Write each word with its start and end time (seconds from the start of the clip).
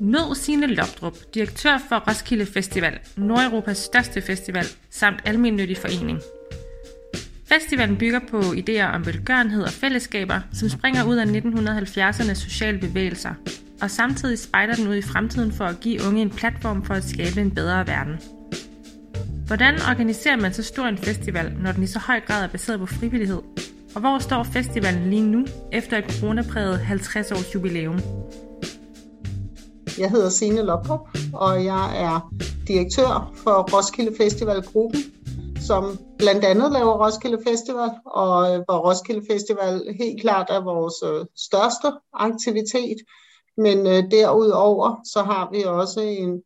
Mød 0.00 0.34
Signe 0.34 0.66
Lopdrup, 0.66 1.16
direktør 1.34 1.78
for 1.88 1.96
Roskilde 2.08 2.46
Festival, 2.46 2.98
Nordeuropas 3.16 3.78
største 3.78 4.22
festival, 4.22 4.64
samt 4.90 5.22
almennyttig 5.24 5.76
forening. 5.76 6.20
Festivalen 7.48 7.96
bygger 7.96 8.20
på 8.30 8.40
idéer 8.40 8.94
om 8.94 9.06
velgørenhed 9.06 9.62
og 9.62 9.70
fællesskaber, 9.70 10.40
som 10.52 10.68
springer 10.68 11.04
ud 11.04 11.16
af 11.16 11.24
1970'ernes 11.24 12.34
sociale 12.34 12.78
bevægelser, 12.78 13.34
og 13.82 13.90
samtidig 13.90 14.38
spejder 14.38 14.74
den 14.74 14.88
ud 14.88 14.94
i 14.94 15.02
fremtiden 15.02 15.52
for 15.52 15.64
at 15.64 15.80
give 15.80 16.00
unge 16.08 16.22
en 16.22 16.30
platform 16.30 16.84
for 16.84 16.94
at 16.94 17.04
skabe 17.04 17.40
en 17.40 17.50
bedre 17.50 17.86
verden. 17.86 18.14
Hvordan 19.46 19.74
organiserer 19.90 20.36
man 20.36 20.52
så 20.52 20.62
stor 20.62 20.86
en 20.86 20.98
festival, 20.98 21.52
når 21.62 21.72
den 21.72 21.82
i 21.82 21.86
så 21.86 21.98
høj 21.98 22.20
grad 22.20 22.44
er 22.44 22.48
baseret 22.48 22.78
på 22.78 22.86
frivillighed? 22.86 23.42
Og 23.94 24.00
hvor 24.00 24.18
står 24.18 24.42
festivalen 24.42 25.10
lige 25.10 25.26
nu, 25.26 25.46
efter 25.72 25.98
et 25.98 26.20
coronapræget 26.20 26.78
50 26.78 27.32
års 27.32 27.54
jubilæum? 27.54 28.00
Jeg 29.98 30.10
hedder 30.10 30.28
Signe 30.28 30.62
Lopop, 30.62 31.08
og 31.34 31.64
jeg 31.64 32.02
er 32.02 32.32
direktør 32.68 33.32
for 33.34 33.76
Roskilde 33.76 34.16
Festival 34.16 34.62
Gruppen, 34.62 35.00
som 35.66 35.98
blandt 36.18 36.44
andet 36.44 36.72
laver 36.72 37.04
Roskilde 37.06 37.38
Festival, 37.46 37.90
og 38.06 38.64
hvor 38.64 38.78
Roskilde 38.88 39.26
Festival 39.30 39.94
helt 40.00 40.20
klart 40.20 40.46
er 40.50 40.60
vores 40.60 40.94
øh, 41.04 41.26
største 41.36 41.88
aktivitet. 42.12 42.96
Men 43.56 43.86
øh, 43.86 44.10
derudover 44.10 45.00
så 45.04 45.22
har 45.22 45.50
vi 45.52 45.62
også 45.62 46.00
en 46.00 46.42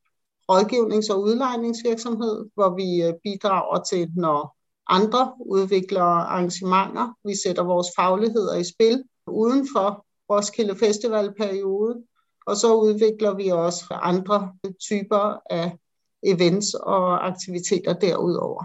rådgivnings- 0.53 1.13
og 1.13 1.23
udlejningsvirksomhed, 1.23 2.45
hvor 2.55 2.75
vi 2.77 3.03
øh, 3.03 3.15
bidrager 3.25 3.83
til, 3.83 4.09
når 4.17 4.57
andre 4.89 5.33
udvikler 5.47 6.03
arrangementer. 6.03 7.15
Vi 7.25 7.35
sætter 7.45 7.63
vores 7.63 7.87
fagligheder 7.97 8.55
i 8.55 8.65
spil 8.65 9.03
uden 9.27 9.69
for 9.75 10.07
Roskilde 10.31 10.77
Festivalperioden, 10.77 12.05
og 12.51 12.57
så 12.57 12.75
udvikler 12.75 13.35
vi 13.35 13.49
også 13.49 13.85
andre 14.03 14.53
typer 14.81 15.43
af 15.51 15.73
events 16.23 16.75
og 16.75 17.27
aktiviteter 17.27 17.93
derudover. 17.93 18.65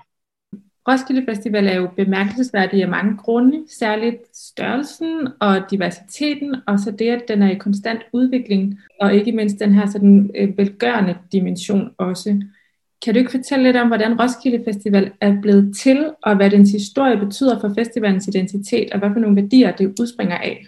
Roskilde 0.89 1.25
Festival 1.30 1.67
er 1.67 1.75
jo 1.75 1.89
bemærkelsesværdig 1.95 2.81
af 2.81 2.89
mange 2.89 3.17
grunde, 3.17 3.63
særligt 3.69 4.38
størrelsen 4.38 5.28
og 5.39 5.72
diversiteten, 5.72 6.56
og 6.67 6.80
så 6.80 6.91
det, 6.91 7.09
at 7.09 7.23
den 7.28 7.41
er 7.41 7.52
i 7.52 7.58
konstant 7.58 8.02
udvikling, 8.13 8.80
og 9.02 9.13
ikke 9.13 9.31
mindst 9.31 9.59
den 9.59 9.73
her 9.73 9.86
sådan 9.86 10.31
øh, 10.36 10.58
velgørende 10.58 11.17
dimension 11.31 11.91
også. 11.97 12.44
Kan 13.06 13.13
du 13.13 13.19
ikke 13.19 13.31
fortælle 13.31 13.63
lidt 13.63 13.78
om, 13.78 13.88
hvordan 13.88 14.22
Roskilde 14.22 14.63
Festival 14.66 15.11
er 15.22 15.41
blevet 15.41 15.78
til, 15.78 16.13
og 16.23 16.36
hvad 16.36 16.50
dens 16.50 16.72
historie 16.72 17.17
betyder 17.17 17.59
for 17.59 17.73
festivalens 17.78 18.28
identitet, 18.28 18.91
og 18.94 19.00
hvad 19.00 19.09
for 19.13 19.19
nogle 19.19 19.41
værdier 19.41 19.75
det 19.75 20.00
udspringer 20.00 20.38
af? 20.38 20.66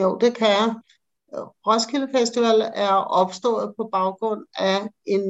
Jo, 0.00 0.18
det 0.20 0.36
kan 0.36 0.46
jeg. 0.46 0.74
Roskilde 1.66 2.08
Festival 2.14 2.60
er 2.74 2.94
opstået 2.94 3.74
på 3.76 3.88
baggrund 3.92 4.44
af 4.58 4.88
en 5.04 5.22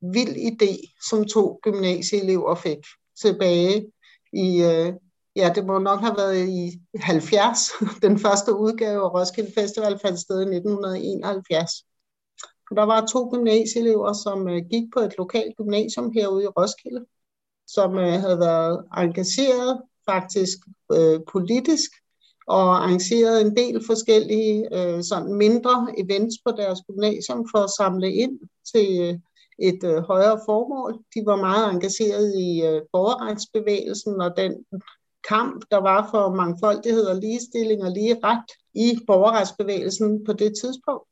vild 0.00 0.36
idé, 0.36 0.98
som 1.08 1.24
to 1.24 1.60
gymnasieelever 1.62 2.54
fik 2.54 2.78
tilbage 3.22 3.92
i, 4.32 4.62
øh, 4.62 4.92
ja, 5.36 5.52
det 5.54 5.66
må 5.66 5.78
nok 5.78 6.00
have 6.00 6.16
været 6.16 6.48
i 6.48 6.80
70. 7.00 7.70
Den 8.02 8.18
første 8.18 8.54
udgave 8.54 9.04
af 9.04 9.14
Roskilde 9.14 9.52
Festival 9.54 9.98
fandt 9.98 10.20
sted 10.20 10.38
i 10.38 10.56
1971. 10.56 11.70
Der 12.76 12.82
var 12.82 13.06
to 13.06 13.30
gymnasieelever, 13.30 14.12
som 14.12 14.48
øh, 14.48 14.62
gik 14.70 14.84
på 14.94 15.00
et 15.00 15.14
lokalt 15.18 15.56
gymnasium 15.56 16.12
herude 16.14 16.44
i 16.44 16.46
Roskilde, 16.46 17.04
som 17.66 17.98
øh, 17.98 18.20
havde 18.20 18.38
været 18.38 18.84
engageret 18.96 19.82
faktisk 20.10 20.58
øh, 20.92 21.20
politisk 21.32 21.90
og 22.46 22.76
arrangerede 22.76 23.40
en 23.40 23.56
del 23.56 23.86
forskellige 23.86 24.68
øh, 24.76 25.02
sådan 25.02 25.34
mindre 25.34 25.86
events 25.98 26.36
på 26.46 26.52
deres 26.56 26.78
gymnasium 26.86 27.48
for 27.50 27.58
at 27.58 27.70
samle 27.70 28.12
ind 28.12 28.40
til 28.72 29.00
øh, 29.00 29.18
et 29.58 29.84
øh, 29.84 30.02
højere 30.02 30.40
formål. 30.46 30.98
De 31.14 31.26
var 31.26 31.36
meget 31.36 31.70
engageret 31.74 32.34
i 32.34 32.62
øh, 32.62 32.82
borgerretsbevægelsen 32.92 34.20
og 34.20 34.36
den 34.36 34.52
kamp, 35.28 35.64
der 35.70 35.76
var 35.76 36.08
for 36.10 36.34
mangfoldighed 36.34 37.04
og 37.04 37.16
ligestilling 37.16 37.82
og 37.84 37.90
lige 37.90 38.20
ret 38.24 38.50
i 38.74 38.98
borgerretsbevægelsen 39.06 40.24
på 40.24 40.32
det 40.32 40.52
tidspunkt. 40.62 41.08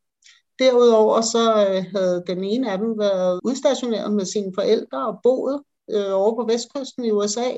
Derudover 0.59 1.21
så 1.21 1.67
øh, 1.69 1.85
havde 1.95 2.25
den 2.27 2.45
ene 2.45 2.73
af 2.73 2.79
dem 2.79 2.99
været 2.99 3.41
udstationeret 3.45 4.13
med 4.13 4.25
sine 4.25 4.53
forældre 4.55 5.07
og 5.07 5.21
boet 5.23 5.63
øh, 5.91 6.13
over 6.13 6.35
på 6.35 6.53
vestkysten 6.53 7.05
i 7.05 7.11
USA 7.11 7.51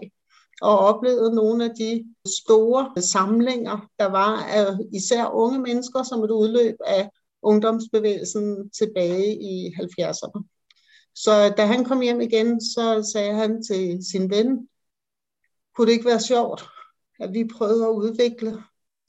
og 0.60 0.78
oplevede 0.78 1.34
nogle 1.34 1.64
af 1.64 1.70
de 1.78 2.04
store 2.26 3.02
samlinger, 3.02 3.88
der 3.98 4.06
var 4.06 4.42
af 4.42 4.66
især 4.92 5.26
unge 5.26 5.58
mennesker 5.58 6.02
som 6.02 6.24
et 6.24 6.30
udløb 6.30 6.76
af 6.86 7.10
ungdomsbevægelsen 7.42 8.70
tilbage 8.70 9.42
i 9.42 9.66
70'erne. 9.68 10.42
Så 11.14 11.54
da 11.56 11.66
han 11.66 11.84
kom 11.84 12.00
hjem 12.00 12.20
igen, 12.20 12.60
så 12.60 13.10
sagde 13.12 13.34
han 13.34 13.62
til 13.62 13.98
sin 14.10 14.30
ven, 14.30 14.68
kunne 15.76 15.86
det 15.86 15.92
ikke 15.92 16.08
være 16.08 16.20
sjovt, 16.20 16.64
at 17.20 17.32
vi 17.32 17.48
prøvede 17.56 17.84
at 17.84 17.90
udvikle 17.92 18.62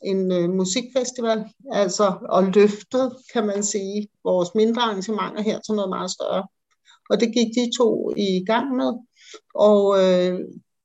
en 0.03 0.31
øh, 0.31 0.49
musikfestival, 0.49 1.45
altså 1.71 2.17
og 2.29 2.43
løftet, 2.43 3.17
kan 3.33 3.45
man 3.45 3.63
sige, 3.63 4.07
vores 4.23 4.49
mindre 4.55 4.81
arrangementer 4.81 5.41
her 5.41 5.59
til 5.59 5.75
noget 5.75 5.89
meget 5.89 6.11
større. 6.11 6.47
Og 7.09 7.19
det 7.19 7.33
gik 7.33 7.47
de 7.55 7.77
to 7.77 8.13
i 8.17 8.45
gang 8.45 8.75
med, 8.75 8.93
og 9.55 10.03
øh, 10.03 10.39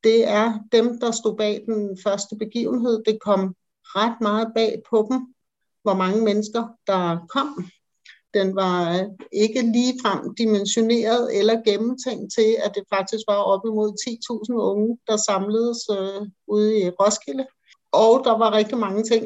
det 0.09 0.29
er 0.29 0.59
dem, 0.73 1.01
der 1.01 1.11
stod 1.11 1.37
bag 1.37 1.63
den 1.67 1.99
første 2.05 2.37
begivenhed. 2.37 3.03
Det 3.07 3.19
kom 3.21 3.55
ret 3.83 4.21
meget 4.21 4.53
bag 4.55 4.83
på 4.91 5.07
dem, 5.11 5.35
hvor 5.83 5.95
mange 5.95 6.25
mennesker, 6.25 6.65
der 6.87 7.27
kom. 7.29 7.49
Den 8.35 8.57
var 8.57 9.07
ikke 9.33 9.63
ligefrem 9.63 10.35
dimensioneret 10.35 11.39
eller 11.39 11.63
gennemtænkt 11.65 12.33
til, 12.37 12.57
at 12.65 12.73
det 12.75 12.85
faktisk 12.95 13.23
var 13.29 13.37
op 13.53 13.61
imod 13.67 13.91
10.000 14.51 14.55
unge, 14.55 14.99
der 15.07 15.17
samledes 15.17 15.79
øh, 15.99 16.23
ude 16.47 16.79
i 16.81 16.91
Roskilde. 16.91 17.47
Og 17.93 18.25
der 18.25 18.39
var 18.39 18.53
rigtig 18.53 18.79
mange 18.79 19.03
ting, 19.03 19.25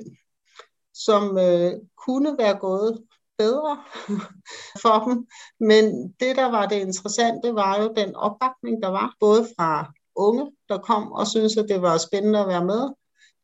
som 0.95 1.39
øh, 1.39 1.73
kunne 2.07 2.39
være 2.39 2.59
gået 2.59 3.03
bedre 3.39 3.83
for 4.83 5.05
dem. 5.05 5.27
Men 5.61 5.85
det, 6.21 6.37
der 6.37 6.51
var 6.51 6.67
det 6.67 6.81
interessante, 6.81 7.55
var 7.55 7.83
jo 7.83 7.93
den 7.97 8.17
opbakning, 8.17 8.83
der 8.83 8.89
var, 8.89 9.17
både 9.21 9.47
fra 9.57 9.93
unge, 10.17 10.51
der 10.69 10.79
kom 10.79 11.13
og 11.13 11.27
syntes, 11.27 11.57
at 11.57 11.69
det 11.69 11.83
var 11.83 11.99
spændende 11.99 12.39
at 12.39 12.49
være 12.49 12.65
med, 12.65 12.91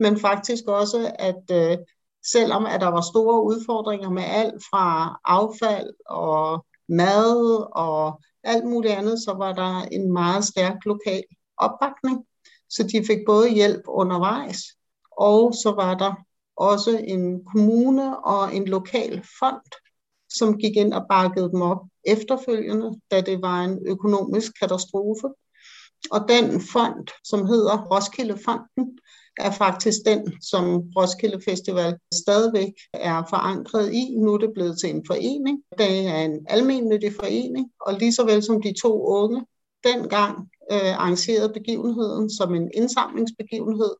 men 0.00 0.20
faktisk 0.20 0.64
også, 0.68 1.12
at 1.18 1.42
øh, 1.52 1.78
selvom 2.32 2.66
at 2.66 2.80
der 2.80 2.88
var 2.88 3.00
store 3.00 3.42
udfordringer 3.42 4.10
med 4.10 4.22
alt 4.22 4.62
fra 4.70 5.18
affald 5.24 5.90
og 6.06 6.64
mad 6.88 7.66
og 7.72 8.20
alt 8.44 8.64
muligt 8.64 8.94
andet, 8.94 9.18
så 9.22 9.34
var 9.34 9.52
der 9.52 9.82
en 9.92 10.12
meget 10.12 10.44
stærk 10.44 10.76
lokal 10.84 11.24
opbakning. 11.56 12.24
Så 12.70 12.82
de 12.82 13.04
fik 13.06 13.18
både 13.26 13.50
hjælp 13.50 13.82
undervejs, 13.88 14.62
og 15.18 15.54
så 15.54 15.72
var 15.76 15.94
der 15.94 16.14
også 16.56 16.98
en 17.04 17.44
kommune 17.44 18.24
og 18.24 18.54
en 18.54 18.68
lokal 18.68 19.22
fond, 19.38 19.70
som 20.28 20.58
gik 20.58 20.76
ind 20.76 20.92
og 20.92 21.06
bakkede 21.10 21.50
dem 21.50 21.62
op 21.62 21.78
efterfølgende, 22.04 23.00
da 23.10 23.20
det 23.20 23.42
var 23.42 23.64
en 23.64 23.78
økonomisk 23.86 24.52
katastrofe. 24.60 25.28
Og 26.10 26.20
den 26.28 26.60
fond, 26.60 27.08
som 27.24 27.46
hedder 27.46 27.86
Roskilde 27.90 28.38
Fonden, 28.44 28.98
er 29.38 29.50
faktisk 29.50 29.98
den, 30.06 30.42
som 30.42 30.64
Roskilde 30.96 31.40
Festival 31.44 31.96
stadigvæk 32.14 32.72
er 32.92 33.24
forankret 33.30 33.92
i. 33.92 34.14
Nu 34.18 34.34
er 34.34 34.38
det 34.38 34.50
blevet 34.54 34.78
til 34.80 34.90
en 34.90 35.04
forening. 35.06 35.62
Det 35.78 36.06
er 36.06 36.18
en 36.18 36.46
almennyttig 36.48 37.12
forening, 37.14 37.70
og 37.80 37.94
lige 37.94 38.12
så 38.12 38.24
vel 38.24 38.42
som 38.42 38.62
de 38.62 38.74
to 38.82 39.06
unge 39.06 39.44
dengang 39.84 40.48
øh, 40.72 40.94
arrangerede 41.00 41.52
begivenheden 41.52 42.30
som 42.30 42.54
en 42.54 42.70
indsamlingsbegivenhed, 42.74 43.94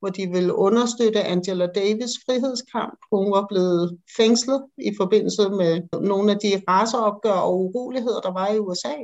hvor 0.00 0.08
de 0.08 0.26
ville 0.26 0.54
understøtte 0.54 1.22
Angela 1.22 1.66
Davis 1.66 2.12
frihedskamp. 2.26 2.98
Hun 3.12 3.32
var 3.32 3.46
blevet 3.48 3.98
fængslet 4.16 4.64
i 4.78 4.92
forbindelse 5.00 5.48
med 5.48 6.00
nogle 6.00 6.32
af 6.32 6.38
de 6.38 6.62
raceopgør 6.68 7.40
og 7.48 7.60
uroligheder, 7.60 8.20
der 8.20 8.32
var 8.32 8.48
i 8.48 8.58
USA. 8.58 8.94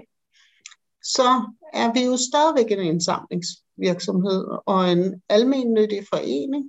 Så 1.04 1.28
er 1.72 1.92
vi 1.92 2.04
jo 2.04 2.16
stadigvæk 2.16 2.70
en 2.70 2.84
indsamlingsvirksomhed 2.94 4.46
og 4.66 4.92
en 4.92 5.22
almennyttig 5.28 6.02
forening, 6.12 6.64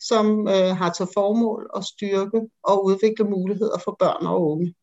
som 0.00 0.48
øh, 0.48 0.76
har 0.76 0.92
til 0.92 1.06
formål 1.14 1.70
at 1.76 1.84
styrke 1.84 2.40
og 2.62 2.84
udvikle 2.84 3.24
muligheder 3.24 3.78
for 3.78 3.96
børn 3.98 4.26
og 4.26 4.50
unge. 4.50 4.74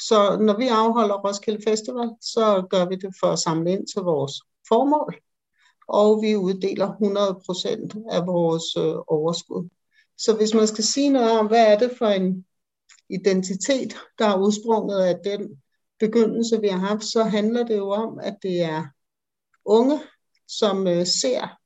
Så 0.00 0.38
når 0.40 0.56
vi 0.56 0.66
afholder 0.66 1.22
Roskilde 1.28 1.62
Festival, 1.68 2.10
så 2.20 2.66
gør 2.70 2.88
vi 2.88 2.94
det 2.94 3.14
for 3.20 3.26
at 3.26 3.38
samle 3.38 3.72
ind 3.72 3.86
til 3.94 4.02
vores 4.02 4.32
formål, 4.68 5.14
og 5.88 6.22
vi 6.22 6.36
uddeler 6.36 6.88
100% 6.88 8.14
af 8.16 8.26
vores 8.26 8.76
øh, 8.76 8.96
overskud. 9.06 9.68
Så 10.18 10.36
hvis 10.36 10.54
man 10.54 10.66
skal 10.66 10.84
sige 10.84 11.10
noget 11.10 11.38
om, 11.38 11.46
hvad 11.46 11.72
er 11.72 11.78
det 11.78 11.92
for 11.98 12.06
en 12.06 12.44
identitet, 13.10 13.96
der 14.18 14.26
er 14.26 14.38
udsprunget 14.38 15.00
af 15.00 15.18
den 15.24 15.60
begyndelse, 16.00 16.60
vi 16.60 16.68
har 16.68 16.78
haft, 16.78 17.04
så 17.04 17.22
handler 17.24 17.64
det 17.64 17.76
jo 17.76 17.90
om, 17.90 18.18
at 18.22 18.36
det 18.42 18.62
er 18.62 18.84
unge, 19.64 20.00
som 20.48 20.86
øh, 20.86 21.06
ser 21.06 21.60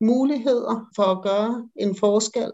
muligheder 0.00 0.90
for 0.96 1.02
at 1.02 1.22
gøre 1.22 1.68
en 1.76 1.96
forskel 1.96 2.52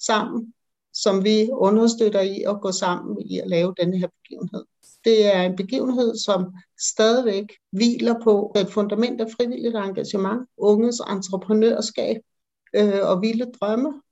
sammen, 0.00 0.54
som 0.92 1.24
vi 1.24 1.48
understøtter 1.52 2.20
i 2.20 2.42
at 2.42 2.60
gå 2.60 2.72
sammen 2.72 3.22
i 3.30 3.38
at 3.38 3.48
lave 3.48 3.74
denne 3.80 3.98
her 3.98 4.08
begivenhed. 4.22 4.64
Det 5.04 5.34
er 5.34 5.42
en 5.42 5.56
begivenhed, 5.56 6.16
som 6.16 6.54
stadigvæk 6.80 7.44
hviler 7.72 8.14
på 8.24 8.52
et 8.56 8.72
fundament 8.72 9.20
af 9.20 9.26
frivilligt 9.36 9.76
engagement, 9.76 10.48
unges 10.56 11.00
entreprenørskab 11.00 12.16
øh, 12.74 13.00
og 13.02 13.22
vilde 13.22 13.52
drømme, 13.60 14.02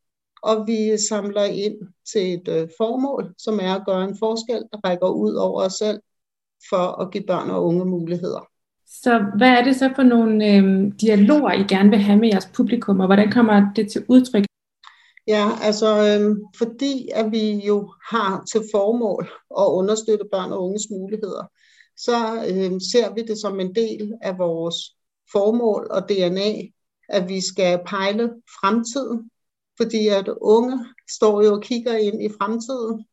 og 0.42 0.66
vi 0.66 0.98
samler 1.08 1.44
ind 1.44 1.76
til 2.12 2.34
et 2.34 2.48
øh, 2.48 2.68
formål, 2.76 3.34
som 3.38 3.60
er 3.62 3.74
at 3.74 3.86
gøre 3.86 4.04
en 4.04 4.18
forskel, 4.18 4.64
der 4.72 4.78
rækker 4.84 5.08
ud 5.08 5.34
over 5.34 5.62
os 5.62 5.72
selv, 5.72 6.00
for 6.70 7.02
at 7.02 7.10
give 7.10 7.24
børn 7.26 7.50
og 7.50 7.66
unge 7.66 7.84
muligheder. 7.84 8.48
Så 8.86 9.24
hvad 9.36 9.48
er 9.48 9.64
det 9.64 9.76
så 9.76 9.92
for 9.96 10.02
nogle 10.02 10.46
øh, 10.46 10.92
dialoger, 11.00 11.52
I 11.52 11.62
gerne 11.62 11.90
vil 11.90 11.98
have 11.98 12.18
med 12.18 12.28
jeres 12.28 12.50
publikum, 12.54 13.00
og 13.00 13.06
hvordan 13.06 13.32
kommer 13.32 13.72
det 13.76 13.90
til 13.92 14.04
udtryk? 14.08 14.44
Ja, 15.26 15.48
altså 15.62 15.86
øh, 15.86 16.36
fordi 16.58 17.08
at 17.14 17.32
vi 17.32 17.66
jo 17.66 17.92
har 18.10 18.44
til 18.52 18.60
formål 18.72 19.28
at 19.58 19.66
understøtte 19.66 20.24
børn 20.32 20.52
og 20.52 20.64
unges 20.64 20.86
muligheder, 20.90 21.50
så 21.96 22.16
øh, 22.48 22.80
ser 22.92 23.14
vi 23.14 23.22
det 23.22 23.38
som 23.38 23.60
en 23.60 23.74
del 23.74 24.14
af 24.22 24.38
vores 24.38 24.76
formål 25.32 25.86
og 25.90 26.08
DNA, 26.08 26.52
at 27.08 27.28
vi 27.28 27.40
skal 27.40 27.80
pejle 27.86 28.32
fremtiden, 28.60 29.30
fordi 29.76 30.08
at 30.08 30.28
unge 30.40 30.86
står 31.10 31.42
jo 31.42 31.54
og 31.54 31.62
kigger 31.62 31.96
ind 31.96 32.22
i 32.22 32.28
fremtiden, 32.38 33.04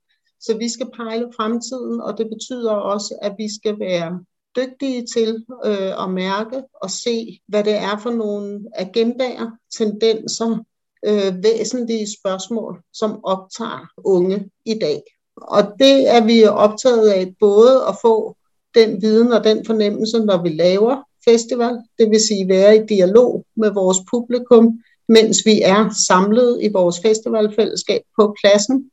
så 0.44 0.57
vi 0.57 0.69
skal 0.69 0.88
pejle 0.95 1.28
fremtiden, 1.36 2.01
og 2.01 2.18
det 2.18 2.28
betyder 2.30 2.72
også, 2.72 3.18
at 3.22 3.34
vi 3.38 3.48
skal 3.60 3.80
være 3.80 4.19
dygtige 4.56 5.06
til 5.13 5.45
øh, 5.66 6.04
at 6.04 6.10
mærke 6.10 6.63
og 6.81 6.90
se, 6.90 7.40
hvad 7.48 7.63
det 7.63 7.75
er 7.75 7.98
for 7.98 8.12
nogle 8.12 8.66
agendaer, 8.75 9.51
tendenser, 9.78 10.57
øh, 11.06 11.44
væsentlige 11.44 12.07
spørgsmål, 12.19 12.81
som 12.94 13.24
optager 13.24 13.88
unge 13.98 14.50
i 14.66 14.80
dag. 14.80 15.04
Og 15.38 15.63
det 15.80 16.10
er 16.16 16.25
vi 16.25 16.44
optaget 16.44 17.10
af 17.10 17.36
både 17.40 17.81
at 17.88 17.95
få 18.01 18.36
den 18.75 19.01
viden 19.01 19.31
og 19.31 19.44
den 19.44 19.66
fornemmelse, 19.66 20.19
når 20.19 20.44
vi 20.44 20.50
laver 20.50 21.04
festival, 21.25 21.78
det 22.00 22.10
vil 22.10 22.28
sige 22.28 22.48
være 22.48 22.75
i 22.75 22.86
dialog 22.86 23.45
med 23.56 23.72
vores 23.72 23.98
publikum, 24.12 24.80
mens 25.10 25.38
vi 25.45 25.62
er 25.62 25.90
samlet 26.07 26.60
i 26.62 26.68
vores 26.72 27.00
festivalfællesskab 27.00 28.01
på 28.19 28.36
pladsen. 28.42 28.92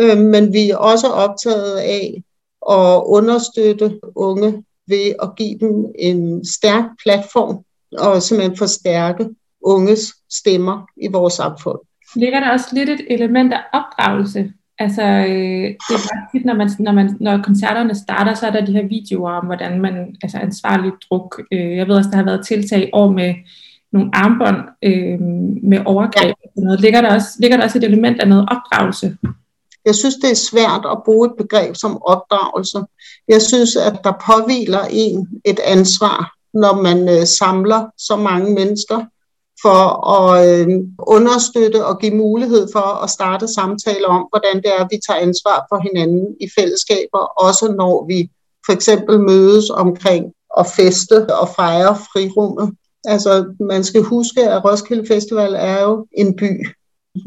Øh, 0.00 0.18
men 0.18 0.52
vi 0.52 0.70
er 0.70 0.76
også 0.76 1.06
optaget 1.06 1.76
af 1.76 2.22
at 2.70 3.02
understøtte 3.06 4.00
unge 4.14 4.64
ved 4.88 5.14
at 5.22 5.36
give 5.36 5.58
dem 5.58 5.86
en 5.98 6.44
stærk 6.46 6.84
platform 7.04 7.64
og 7.98 8.22
simpelthen 8.22 8.56
forstærke 8.56 9.28
unges 9.62 10.14
stemmer 10.30 10.86
i 10.96 11.08
vores 11.12 11.34
samfund. 11.34 11.78
Ligger 12.16 12.40
der 12.40 12.50
også 12.50 12.66
lidt 12.72 12.90
et 12.90 13.00
element 13.10 13.52
af 13.52 13.60
opdragelse? 13.72 14.52
Altså, 14.78 15.02
øh, 15.02 15.64
det 15.88 15.94
er 15.94 16.08
bare 16.12 16.26
tit, 16.34 16.44
når, 16.44 16.54
man, 16.54 16.70
når, 16.78 16.92
man, 16.92 17.16
når 17.20 17.42
koncerterne 17.42 17.94
starter, 17.94 18.34
så 18.34 18.46
er 18.46 18.50
der 18.50 18.64
de 18.64 18.72
her 18.72 18.88
videoer 18.88 19.32
om, 19.32 19.46
hvordan 19.46 19.80
man, 19.80 20.16
altså 20.22 20.38
ansvarlig 20.38 20.92
druk. 21.10 21.42
Øh, 21.52 21.76
jeg 21.76 21.88
ved 21.88 21.96
også, 21.96 22.10
der 22.10 22.16
har 22.16 22.24
været 22.24 22.46
tiltag 22.46 22.82
i 22.82 22.90
år 22.92 23.10
med 23.10 23.34
nogle 23.92 24.10
armbånd 24.12 24.56
øh, 24.82 25.20
med 25.70 25.82
overgreb. 25.84 26.34
Ja. 26.56 26.62
Noget. 26.62 26.80
Ligger, 26.80 27.00
der 27.00 27.14
også, 27.14 27.28
ligger 27.40 27.56
der 27.56 27.64
også 27.64 27.78
et 27.78 27.84
element 27.84 28.20
af 28.20 28.28
noget 28.28 28.48
opdragelse? 28.50 29.16
Jeg 29.84 29.94
synes, 29.94 30.14
det 30.14 30.30
er 30.30 30.34
svært 30.34 30.86
at 30.92 31.02
bruge 31.04 31.26
et 31.26 31.36
begreb 31.38 31.76
som 31.76 32.02
opdragelse. 32.02 32.84
Jeg 33.28 33.42
synes, 33.42 33.76
at 33.76 34.00
der 34.04 34.12
påviler 34.26 34.84
en 34.90 35.28
et 35.44 35.58
ansvar, 35.58 36.32
når 36.54 36.82
man 36.82 37.08
øh, 37.08 37.26
samler 37.26 37.86
så 37.98 38.16
mange 38.16 38.54
mennesker 38.54 39.04
for 39.62 40.10
at 40.10 40.48
øh, 40.48 40.68
understøtte 40.98 41.86
og 41.86 41.98
give 41.98 42.14
mulighed 42.14 42.68
for 42.72 43.02
at 43.04 43.10
starte 43.10 43.48
samtaler 43.48 44.08
om, 44.08 44.26
hvordan 44.32 44.56
det 44.56 44.66
er, 44.66 44.84
at 44.84 44.88
vi 44.90 44.98
tager 45.08 45.20
ansvar 45.20 45.66
for 45.68 45.78
hinanden 45.82 46.26
i 46.40 46.48
fællesskaber, 46.58 47.18
også 47.18 47.72
når 47.72 48.06
vi 48.06 48.30
for 48.66 48.72
eksempel 48.72 49.20
mødes 49.20 49.70
omkring 49.70 50.24
at 50.58 50.66
feste 50.66 51.34
og 51.34 51.48
fejre 51.48 51.96
frirummet. 51.96 52.74
Altså, 53.04 53.54
man 53.60 53.84
skal 53.84 54.02
huske, 54.02 54.50
at 54.50 54.64
Roskilde 54.64 55.06
Festival 55.06 55.54
er 55.54 55.82
jo 55.82 56.06
en 56.12 56.36
by. 56.36 56.66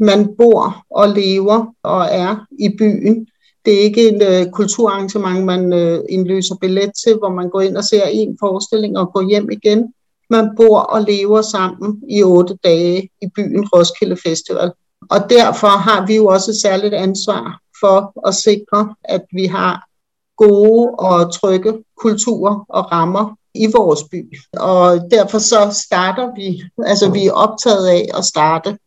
Man 0.00 0.36
bor 0.38 0.84
og 0.90 1.08
lever 1.08 1.66
og 1.82 2.06
er 2.10 2.46
i 2.58 2.68
byen. 2.78 3.26
Det 3.64 3.74
er 3.74 3.80
ikke 3.80 4.08
et 4.08 4.22
øh, 4.22 4.52
kulturarrangement, 4.52 5.44
man 5.44 5.72
øh, 5.72 6.00
indløser 6.08 6.54
billet 6.60 6.92
til, 7.04 7.16
hvor 7.18 7.28
man 7.28 7.50
går 7.50 7.60
ind 7.60 7.76
og 7.76 7.84
ser 7.84 8.04
en 8.04 8.36
forestilling 8.40 8.98
og 8.98 9.12
går 9.12 9.28
hjem 9.28 9.50
igen. 9.50 9.94
Man 10.30 10.50
bor 10.56 10.78
og 10.78 11.02
lever 11.02 11.42
sammen 11.42 12.02
i 12.08 12.22
otte 12.22 12.58
dage 12.64 13.08
i 13.22 13.26
byen 13.36 13.68
Roskilde 13.68 14.16
Festival. 14.16 14.72
Og 15.10 15.30
derfor 15.30 15.66
har 15.68 16.06
vi 16.06 16.16
jo 16.16 16.26
også 16.26 16.50
et 16.50 16.60
særligt 16.60 16.94
ansvar 16.94 17.60
for 17.80 18.28
at 18.28 18.34
sikre, 18.34 18.94
at 19.04 19.24
vi 19.32 19.46
har 19.46 19.88
gode 20.36 20.90
og 20.90 21.32
trygge 21.32 21.72
kulturer 22.00 22.64
og 22.68 22.92
rammer 22.92 23.36
i 23.54 23.66
vores 23.76 24.04
by. 24.10 24.38
Og 24.52 25.10
derfor 25.10 25.38
så 25.38 25.80
starter 25.88 26.34
vi, 26.36 26.62
altså 26.86 27.10
vi 27.10 27.26
er 27.26 27.32
optaget 27.32 27.86
af 27.86 28.08
at 28.18 28.24
starte 28.24 28.78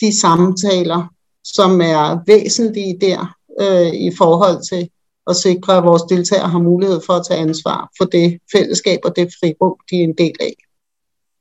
de 0.00 0.20
samtaler, 0.20 1.12
som 1.44 1.80
er 1.80 2.24
væsentlige 2.26 2.98
der 3.00 3.36
øh, 3.60 3.94
i 3.94 4.10
forhold 4.18 4.68
til 4.70 4.90
at 5.30 5.36
sikre, 5.36 5.76
at 5.76 5.84
vores 5.84 6.02
deltagere 6.02 6.48
har 6.48 6.58
mulighed 6.58 7.00
for 7.06 7.12
at 7.12 7.26
tage 7.28 7.40
ansvar 7.40 7.90
for 7.98 8.04
det 8.04 8.38
fællesskab 8.56 8.98
og 9.04 9.16
det 9.16 9.28
frirum, 9.40 9.76
de 9.90 9.96
er 10.00 10.04
en 10.04 10.14
del 10.18 10.34
af. 10.40 10.54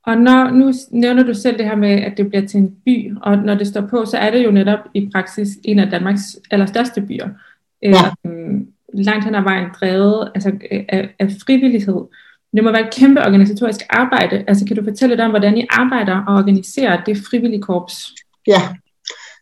Og 0.06 0.18
når, 0.18 0.52
nu 0.52 0.74
nævner 0.92 1.24
du 1.24 1.34
selv 1.34 1.58
det 1.58 1.66
her 1.66 1.76
med, 1.76 1.90
at 1.90 2.14
det 2.18 2.30
bliver 2.30 2.48
til 2.48 2.60
en 2.60 2.76
by, 2.86 3.14
og 3.22 3.38
når 3.38 3.56
det 3.56 3.68
står 3.68 3.82
på, 3.82 4.06
så 4.06 4.18
er 4.18 4.32
det 4.32 4.46
jo 4.46 4.52
netop 4.52 4.80
i 4.94 5.10
praksis 5.14 5.48
en 5.64 5.80
af 5.80 5.90
Danmarks 5.92 6.22
allerstørste 6.52 7.02
byer. 7.02 7.30
Ja. 7.82 8.12
Øhm, 8.26 8.68
langt 8.94 9.26
hen 9.26 9.36
ad 9.36 9.42
vejen 9.42 9.68
drevet 9.80 10.32
altså, 10.36 10.52
af, 10.90 11.16
af 11.20 11.28
frivillighed. 11.46 12.02
Det 12.56 12.64
må 12.64 12.72
være 12.72 12.88
et 12.88 12.94
kæmpe 12.94 13.22
organisatorisk 13.22 13.80
arbejde. 13.90 14.44
Altså 14.48 14.66
kan 14.66 14.76
du 14.76 14.84
fortælle 14.84 15.16
lidt 15.16 15.22
om, 15.22 15.30
hvordan 15.30 15.58
I 15.58 15.66
arbejder 15.70 16.24
og 16.28 16.36
organiserer 16.36 17.04
det 17.04 17.18
frivillige 17.30 17.62
korps? 17.62 18.16
Ja, 18.48 18.70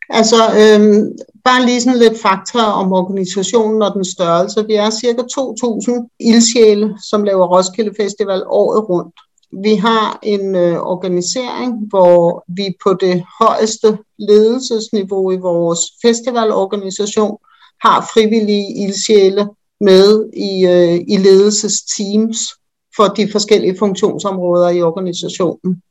altså 0.10 0.36
øhm, 0.36 1.18
bare 1.44 1.66
lige 1.66 1.82
sådan 1.82 2.00
lidt 2.00 2.22
fakta 2.22 2.60
om 2.60 2.94
organisationen 2.94 3.82
og 3.82 3.94
den 3.94 4.06
størrelse. 4.06 4.66
Vi 4.68 4.74
er 4.74 4.90
cirka 4.90 5.22
2.000 5.22 6.18
ildsjæle, 6.20 6.98
som 7.10 7.24
laver 7.24 7.48
Roskilde 7.48 7.94
Festival 8.00 8.44
året 8.48 8.90
rundt. 8.90 9.16
Vi 9.64 9.76
har 9.76 10.20
en 10.24 10.56
øh, 10.56 10.78
organisering, 10.82 11.88
hvor 11.90 12.44
vi 12.48 12.76
på 12.84 12.94
det 12.94 13.24
højeste 13.42 13.98
ledelsesniveau 14.20 15.32
i 15.32 15.38
vores 15.38 15.80
festivalorganisation 16.02 17.38
har 17.82 18.10
frivillige 18.14 18.84
ildsjæle 18.84 19.50
med 19.82 20.30
i, 20.34 20.66
øh, 20.66 21.06
i 21.08 21.18
ledelsesteams 21.18 22.38
for 22.96 23.08
de 23.08 23.32
forskellige 23.32 23.78
funktionsområder 23.80 24.70
i 24.70 24.82
organisationen. 24.82 25.82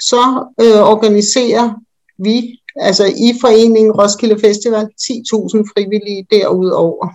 Så 0.00 0.46
øh, 0.60 0.82
organiserer 0.94 1.74
vi, 2.24 2.60
altså 2.76 3.04
i 3.04 3.38
foreningen 3.40 3.92
Roskilde 3.92 4.38
Festival, 4.40 4.84
10.000 4.84 5.72
frivillige 5.74 6.26
derudover. 6.30 7.08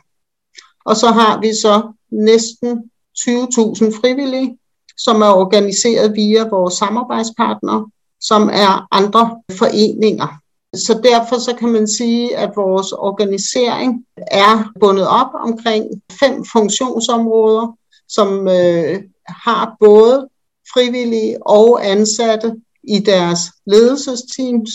Og 0.85 0.95
så 0.95 1.07
har 1.07 1.41
vi 1.41 1.53
så 1.53 1.91
næsten 2.11 2.91
20.000 3.19 4.01
frivillige, 4.01 4.57
som 4.97 5.21
er 5.21 5.33
organiseret 5.33 6.15
via 6.15 6.47
vores 6.47 6.73
samarbejdspartnere, 6.73 7.89
som 8.19 8.49
er 8.53 8.87
andre 8.91 9.41
foreninger. 9.51 10.27
Så 10.75 10.99
derfor 11.03 11.37
så 11.39 11.55
kan 11.55 11.69
man 11.69 11.87
sige, 11.87 12.37
at 12.37 12.51
vores 12.55 12.91
organisering 12.91 14.05
er 14.17 14.71
bundet 14.79 15.07
op 15.07 15.31
omkring 15.33 15.85
fem 16.19 16.45
funktionsområder, 16.51 17.77
som 18.07 18.47
øh, 18.47 19.03
har 19.27 19.75
både 19.79 20.27
frivillige 20.73 21.47
og 21.47 21.87
ansatte 21.91 22.55
i 22.83 22.99
deres 22.99 23.39
ledelsesteams, 23.65 24.69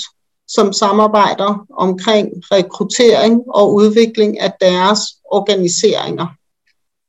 som 0.54 0.72
samarbejder 0.72 1.66
omkring 1.78 2.28
rekruttering 2.52 3.42
og 3.48 3.74
udvikling 3.74 4.40
af 4.40 4.52
deres 4.60 5.00
organiseringer 5.24 6.26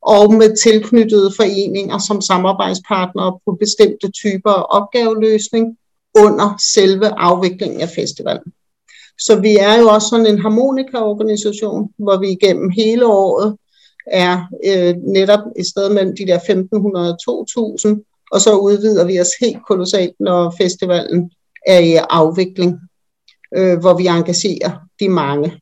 og 0.01 0.33
med 0.33 0.57
tilknyttede 0.63 1.33
foreninger 1.35 1.97
som 1.97 2.21
samarbejdspartnere 2.21 3.39
på 3.45 3.57
bestemte 3.59 4.11
typer 4.11 4.49
af 4.49 4.65
opgaveløsning 4.69 5.77
under 6.17 6.63
selve 6.73 7.07
afviklingen 7.07 7.81
af 7.81 7.89
festivalen. 7.89 8.53
Så 9.19 9.39
vi 9.39 9.57
er 9.57 9.79
jo 9.79 9.87
også 9.87 10.07
sådan 10.09 10.27
en 10.27 10.41
harmonikaorganisation, 10.41 11.89
hvor 11.97 12.17
vi 12.19 12.29
igennem 12.29 12.69
hele 12.69 13.05
året 13.05 13.57
er 14.07 14.47
øh, 14.65 14.95
netop 14.95 15.39
et 15.55 15.65
sted 15.65 15.89
mellem 15.89 16.15
de 16.15 16.27
der 16.27 16.35
1500 16.35 17.13
og 17.13 17.19
2000, 17.25 18.01
og 18.31 18.41
så 18.41 18.55
udvider 18.55 19.05
vi 19.05 19.19
os 19.19 19.29
helt 19.41 19.57
kolossalt, 19.67 20.15
når 20.19 20.53
festivalen 20.57 21.31
er 21.67 21.79
i 21.79 21.93
afvikling, 22.09 22.79
øh, 23.55 23.79
hvor 23.79 23.97
vi 23.97 24.07
engagerer 24.07 24.71
de 24.99 25.09
mange. 25.09 25.59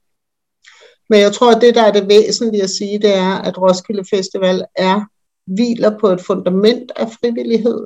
Men 1.10 1.20
jeg 1.20 1.34
tror, 1.34 1.52
at 1.56 1.62
det, 1.62 1.76
der 1.76 1.82
er 1.82 1.92
det 1.92 2.10
væsentlige 2.10 2.64
at 2.64 2.70
sige, 2.70 3.00
det 3.00 3.16
er, 3.16 3.34
at 3.34 3.62
Roskilde 3.62 4.04
Festival 4.10 4.64
er 4.76 5.02
hviler 5.46 6.00
på 6.00 6.08
et 6.08 6.22
fundament 6.22 6.92
af 6.96 7.08
frivillighed, 7.12 7.86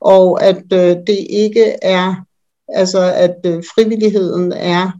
og 0.00 0.44
at 0.44 0.64
øh, 0.72 0.96
det 1.06 1.26
ikke 1.30 1.64
er, 1.82 2.14
altså 2.68 3.12
at 3.12 3.36
øh, 3.46 3.64
frivilligheden 3.74 4.52
er 4.52 4.90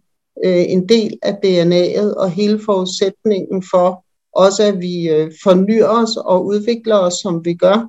øh, 0.45 0.65
en 0.69 0.89
del 0.89 1.19
af 1.23 1.33
DNA'et 1.45 2.15
og 2.15 2.31
hele 2.31 2.61
forudsætningen 2.65 3.65
for 3.71 4.05
også, 4.33 4.63
at 4.63 4.81
vi 4.81 5.09
øh, 5.09 5.33
fornyer 5.43 5.89
os 5.89 6.17
og 6.17 6.47
udvikler 6.47 6.97
os, 6.97 7.15
som 7.15 7.45
vi 7.45 7.55
gør. 7.55 7.89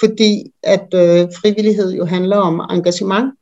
Fordi 0.00 0.52
at 0.62 0.88
øh, 0.94 1.28
frivillighed 1.40 1.92
jo 1.92 2.04
handler 2.04 2.36
om 2.36 2.60
engagement 2.70 3.34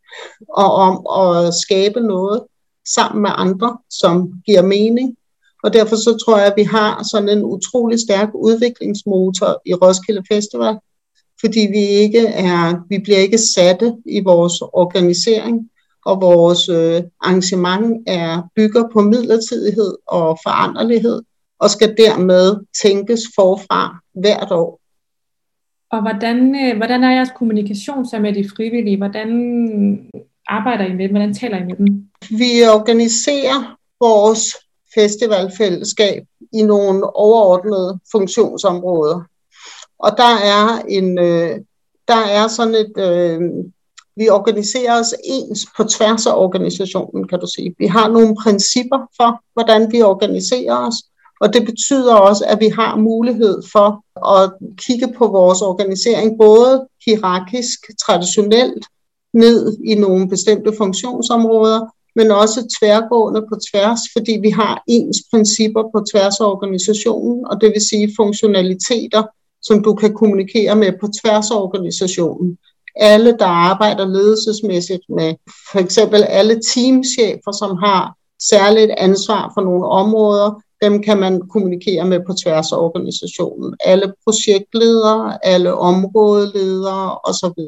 og 0.48 0.72
om 0.72 0.94
at 1.20 1.54
skabe 1.54 2.00
noget 2.00 2.42
sammen 2.94 3.22
med 3.22 3.30
andre, 3.34 3.78
som 3.90 4.32
giver 4.46 4.62
mening. 4.62 5.16
Og 5.64 5.72
derfor 5.72 5.96
så 5.96 6.18
tror 6.24 6.38
jeg, 6.38 6.46
at 6.46 6.56
vi 6.56 6.62
har 6.62 7.04
sådan 7.12 7.28
en 7.28 7.44
utrolig 7.44 8.00
stærk 8.00 8.28
udviklingsmotor 8.34 9.62
i 9.66 9.74
Roskilde 9.74 10.22
Festival, 10.32 10.78
fordi 11.40 11.60
vi 11.60 11.78
ikke 11.78 12.26
er, 12.26 12.74
vi 12.88 12.98
bliver 12.98 13.18
ikke 13.18 13.38
satte 13.38 13.96
i 14.06 14.20
vores 14.20 14.60
organisering, 14.60 15.70
og 16.06 16.20
vores 16.20 16.68
øh, 16.68 17.02
arrangement 17.20 18.02
er 18.06 18.42
bygger 18.56 18.84
på 18.92 19.00
midlertidighed 19.00 19.94
og 20.06 20.38
foranderlighed, 20.42 21.22
og 21.58 21.70
skal 21.70 21.94
dermed 21.98 22.56
tænkes 22.82 23.20
forfra 23.36 23.96
hvert 24.14 24.50
år. 24.50 24.81
Og 25.92 26.00
hvordan, 26.00 26.54
øh, 26.54 26.76
hvordan 26.76 27.04
er 27.04 27.10
jeres 27.10 27.32
kommunikation 27.36 28.06
så 28.06 28.18
med 28.18 28.32
de 28.34 28.50
frivillige? 28.56 28.96
Hvordan 28.96 29.30
arbejder 30.46 30.84
I 30.84 30.92
med 30.92 31.04
dem? 31.04 31.10
Hvordan 31.10 31.34
taler 31.34 31.58
I 31.58 31.64
med 31.64 31.76
dem? 31.76 32.08
Vi 32.30 32.66
organiserer 32.74 33.76
vores 34.00 34.56
festivalfællesskab 34.94 36.22
i 36.52 36.62
nogle 36.62 37.16
overordnede 37.16 38.00
funktionsområder. 38.12 39.20
Og 39.98 40.10
der 40.16 40.34
er 40.56 40.82
en, 40.88 41.18
øh, 41.18 41.60
der 42.08 42.22
er 42.38 42.48
sådan 42.48 42.74
et, 42.74 42.94
øh, 42.98 43.40
vi 44.16 44.28
organiserer 44.28 45.00
os 45.00 45.14
ens 45.24 45.66
på 45.76 45.84
tværs 45.84 46.26
af 46.26 46.36
organisationen, 46.36 47.28
kan 47.28 47.40
du 47.40 47.46
sige. 47.46 47.74
Vi 47.78 47.86
har 47.86 48.08
nogle 48.08 48.36
principper 48.42 48.98
for, 49.16 49.42
hvordan 49.52 49.92
vi 49.92 50.02
organiserer 50.02 50.86
os, 50.88 50.94
og 51.42 51.52
det 51.54 51.64
betyder 51.64 52.14
også, 52.14 52.44
at 52.48 52.60
vi 52.60 52.68
har 52.68 52.96
mulighed 52.96 53.62
for 53.72 53.88
at 54.36 54.52
kigge 54.76 55.14
på 55.18 55.26
vores 55.26 55.62
organisering, 55.62 56.38
både 56.38 56.86
hierarkisk, 57.06 57.78
traditionelt, 58.06 58.84
ned 59.34 59.78
i 59.84 59.94
nogle 59.94 60.28
bestemte 60.28 60.72
funktionsområder, 60.78 61.80
men 62.16 62.30
også 62.30 62.76
tværgående 62.78 63.40
på 63.40 63.54
tværs, 63.70 64.00
fordi 64.16 64.38
vi 64.42 64.50
har 64.50 64.82
ens 64.88 65.16
principper 65.30 65.82
på 65.82 66.04
tværs 66.12 66.40
af 66.40 66.44
organisationen, 66.44 67.46
og 67.46 67.60
det 67.60 67.72
vil 67.74 67.88
sige 67.88 68.14
funktionaliteter, 68.16 69.22
som 69.62 69.82
du 69.82 69.94
kan 69.94 70.14
kommunikere 70.14 70.76
med 70.76 70.92
på 71.00 71.08
tværs 71.22 71.50
af 71.50 71.56
organisationen. 71.56 72.58
Alle, 72.96 73.36
der 73.38 73.46
arbejder 73.46 74.06
ledelsesmæssigt 74.06 75.02
med 75.08 75.34
for 75.72 75.78
eksempel 75.78 76.22
alle 76.22 76.60
teamchefer, 76.74 77.52
som 77.58 77.76
har 77.76 78.14
særligt 78.50 78.90
ansvar 78.90 79.50
for 79.54 79.60
nogle 79.60 79.86
områder, 79.86 80.62
dem 80.82 81.02
kan 81.02 81.18
man 81.18 81.40
kommunikere 81.48 82.04
med 82.04 82.20
på 82.26 82.32
tværs 82.32 82.72
af 82.72 82.76
organisationen. 82.76 83.76
Alle 83.84 84.12
projektledere, 84.24 85.46
alle 85.46 85.74
områdeledere 85.74 87.18
osv. 87.18 87.60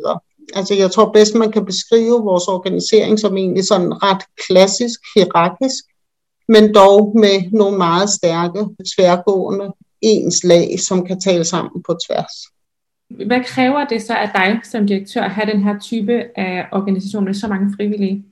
Altså 0.55 0.75
jeg 0.75 0.91
tror 0.91 1.13
bedst, 1.13 1.35
man 1.35 1.53
kan 1.53 1.65
beskrive 1.65 2.23
vores 2.23 2.49
organisering 2.49 3.19
som 3.19 3.37
egentlig 3.37 3.65
sådan 3.65 4.03
ret 4.03 4.23
klassisk, 4.47 5.01
hierarkisk, 5.17 5.85
men 6.49 6.75
dog 6.75 7.13
med 7.19 7.51
nogle 7.53 7.79
meget 7.79 8.11
stærke, 8.11 8.67
tværgående 8.97 9.73
ens 10.01 10.45
lag, 10.45 10.81
som 10.81 11.07
kan 11.07 11.21
tale 11.21 11.45
sammen 11.45 11.83
på 11.83 11.97
tværs. 12.07 12.35
Hvad 13.27 13.45
kræver 13.45 13.85
det 13.85 14.03
så 14.03 14.15
af 14.15 14.31
dig 14.35 14.61
som 14.65 14.87
direktør 14.87 15.23
at 15.23 15.31
have 15.31 15.53
den 15.53 15.63
her 15.63 15.79
type 15.79 16.23
af 16.37 16.67
organisation 16.73 17.25
med 17.25 17.35
så 17.35 17.49
mange 17.49 17.75
frivillige? 17.77 18.25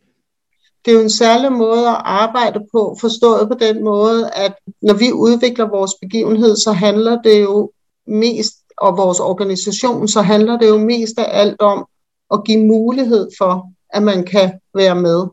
Det 0.84 0.90
er 0.90 0.94
jo 0.94 1.00
en 1.00 1.10
særlig 1.10 1.52
måde 1.52 1.88
at 1.88 2.02
arbejde 2.04 2.60
på, 2.72 2.96
forstået 3.00 3.48
på 3.48 3.54
den 3.54 3.84
måde, 3.84 4.30
at 4.30 4.54
når 4.82 4.94
vi 4.94 5.12
udvikler 5.12 5.68
vores 5.68 5.92
begivenhed, 6.00 6.56
så 6.56 6.72
handler 6.72 7.22
det 7.22 7.42
jo 7.42 7.70
mest, 8.06 8.54
og 8.78 8.96
vores 8.96 9.20
organisation, 9.20 10.08
så 10.08 10.22
handler 10.22 10.58
det 10.58 10.68
jo 10.68 10.78
mest 10.78 11.18
af 11.18 11.40
alt 11.40 11.60
om 11.60 11.86
at 12.32 12.44
give 12.44 12.66
mulighed 12.66 13.28
for, 13.38 13.66
at 13.90 14.02
man 14.02 14.24
kan 14.24 14.52
være 14.74 14.94
med. 14.94 15.26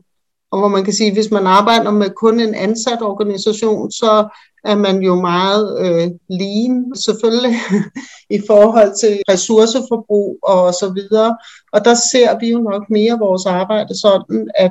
Og 0.50 0.58
hvor 0.58 0.68
man 0.68 0.84
kan 0.84 0.92
sige, 0.92 1.06
at 1.06 1.16
hvis 1.16 1.30
man 1.30 1.46
arbejder 1.46 1.90
med 1.90 2.10
kun 2.10 2.40
en 2.40 2.54
ansat 2.54 3.02
organisation, 3.02 3.90
så 3.90 4.28
er 4.64 4.76
man 4.76 5.02
jo 5.02 5.14
meget 5.14 5.78
øh, 5.80 6.10
lean, 6.28 6.92
selvfølgelig, 6.96 7.56
i 8.36 8.42
forhold 8.46 9.00
til 9.00 9.22
ressourceforbrug 9.30 10.38
og 10.42 10.74
så 10.74 10.92
videre. 10.94 11.36
Og 11.72 11.84
der 11.84 11.94
ser 12.12 12.38
vi 12.38 12.50
jo 12.50 12.58
nok 12.58 12.90
mere 12.90 13.18
vores 13.18 13.46
arbejde 13.46 14.00
sådan, 14.00 14.50
at 14.54 14.70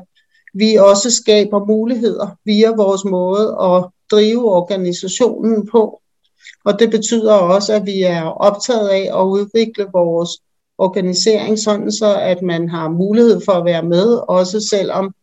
vi 0.53 0.75
også 0.75 1.11
skaber 1.11 1.65
muligheder 1.65 2.27
via 2.45 2.71
vores 2.75 3.05
måde 3.05 3.57
at 3.61 3.85
drive 4.11 4.51
organisationen 4.51 5.67
på. 5.67 6.01
Og 6.65 6.79
det 6.79 6.91
betyder 6.91 7.33
også, 7.33 7.73
at 7.73 7.85
vi 7.85 8.01
er 8.01 8.23
optaget 8.23 8.89
af 8.89 9.09
at 9.19 9.23
udvikle 9.23 9.85
vores 9.93 10.29
organisering, 10.77 11.59
sådan 11.59 11.91
så 11.91 12.15
at 12.15 12.41
man 12.41 12.69
har 12.69 12.89
mulighed 12.89 13.41
for 13.45 13.51
at 13.51 13.65
være 13.65 13.83
med, 13.83 14.19
også 14.27 14.67
selvom 14.69 15.13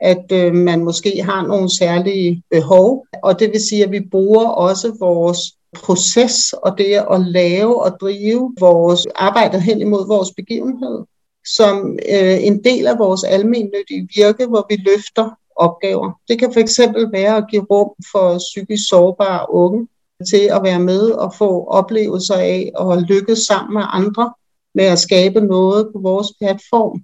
at 0.00 0.32
øh, 0.32 0.54
man 0.54 0.84
måske 0.84 1.22
har 1.22 1.46
nogle 1.46 1.76
særlige 1.76 2.42
behov. 2.50 3.06
Og 3.22 3.40
det 3.40 3.52
vil 3.52 3.60
sige, 3.68 3.84
at 3.84 3.90
vi 3.90 4.00
bruger 4.10 4.48
også 4.48 4.96
vores 5.00 5.38
proces 5.74 6.52
og 6.52 6.78
det 6.78 7.04
at 7.10 7.20
lave 7.20 7.82
og 7.82 7.96
drive 8.00 8.54
vores 8.60 9.06
arbejde 9.14 9.60
hen 9.60 9.80
imod 9.80 10.06
vores 10.08 10.30
begivenhed 10.36 11.04
som 11.46 11.98
øh, 12.08 12.46
en 12.46 12.64
del 12.64 12.86
af 12.86 12.98
vores 12.98 13.24
almennyttige 13.24 14.08
virke, 14.16 14.46
hvor 14.46 14.66
vi 14.70 14.76
løfter 14.76 15.30
opgaver. 15.56 16.20
Det 16.28 16.38
kan 16.38 16.52
fx 16.52 16.80
være 17.12 17.36
at 17.36 17.44
give 17.50 17.66
rum 17.70 17.90
for 18.12 18.38
psykisk 18.38 18.88
sårbare 18.88 19.46
unge 19.50 19.88
til 20.30 20.50
at 20.52 20.62
være 20.62 20.80
med 20.80 21.10
og 21.10 21.34
få 21.34 21.64
oplevelser 21.64 22.34
af 22.34 22.72
at 22.80 23.02
lykkes 23.08 23.38
sammen 23.38 23.74
med 23.74 23.82
andre 23.86 24.32
med 24.74 24.84
at 24.84 24.98
skabe 24.98 25.40
noget 25.40 25.88
på 25.92 25.98
vores 25.98 26.28
platform. 26.38 27.02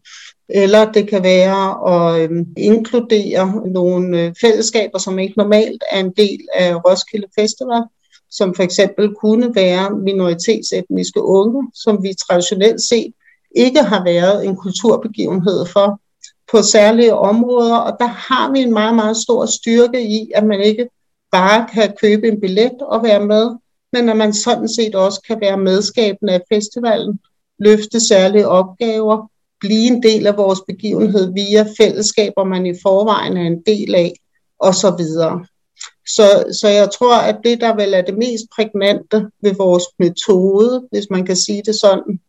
Eller 0.49 0.93
det 0.93 1.09
kan 1.09 1.23
være 1.23 1.89
at 1.95 2.31
øh, 2.31 2.47
inkludere 2.57 3.63
nogle 3.67 4.21
øh, 4.21 4.35
fællesskaber, 4.41 4.99
som 4.99 5.19
ikke 5.19 5.35
normalt 5.37 5.85
er 5.91 6.01
en 6.01 6.13
del 6.17 6.41
af 6.55 6.85
Roskilde 6.85 7.27
Festival, 7.39 7.83
som 8.31 8.55
for 8.55 8.63
eksempel 8.63 9.15
kunne 9.15 9.55
være 9.55 9.91
minoritetsetniske 9.91 11.23
unge, 11.23 11.71
som 11.75 12.03
vi 12.03 12.15
traditionelt 12.29 12.83
set 12.83 13.13
ikke 13.57 13.83
har 13.83 14.05
været 14.05 14.47
en 14.47 14.57
kulturbegivenhed 14.57 15.67
for 15.67 16.01
på 16.53 16.63
særlige 16.63 17.15
områder, 17.15 17.77
og 17.77 17.97
der 18.01 18.07
har 18.07 18.53
vi 18.53 18.59
en 18.59 18.73
meget, 18.73 18.95
meget 18.95 19.17
stor 19.17 19.47
styrke 19.47 20.03
i, 20.03 20.31
at 20.35 20.47
man 20.47 20.61
ikke 20.61 20.89
bare 21.33 21.69
kan 21.75 21.95
købe 22.01 22.29
en 22.29 22.41
billet 22.41 22.83
og 22.83 23.03
være 23.03 23.27
med, 23.27 23.51
men 23.93 24.09
at 24.09 24.17
man 24.17 24.35
sådan 24.35 24.69
set 24.69 24.95
også 24.95 25.21
kan 25.27 25.41
være 25.41 25.57
medskabende 25.57 26.33
af 26.33 26.41
festivalen, 26.53 27.21
løfte 27.59 28.07
særlige 28.09 28.49
opgaver, 28.49 29.31
blive 29.61 29.87
en 29.87 30.03
del 30.03 30.27
af 30.27 30.37
vores 30.37 30.61
begivenhed 30.67 31.33
via 31.33 31.67
fællesskaber, 31.79 32.45
man 32.45 32.67
i 32.67 32.75
forvejen 32.83 33.37
er 33.37 33.47
en 33.47 33.63
del 33.67 33.95
af, 33.95 34.13
og 34.59 34.75
så 34.75 34.95
videre. 34.99 35.47
Så, 36.07 36.45
så 36.61 36.69
jeg 36.69 36.91
tror, 36.99 37.17
at 37.17 37.37
det, 37.45 37.61
der 37.61 37.75
vel 37.75 37.95
er 37.95 38.03
det 38.03 38.19
mest 38.19 38.45
prægnante 38.57 39.31
ved 39.43 39.55
vores 39.55 39.85
metode, 39.99 40.89
hvis 40.91 41.11
man 41.11 41.27
kan 41.27 41.37
sige 41.37 41.63
det 41.67 41.75
sådan, 41.75 42.21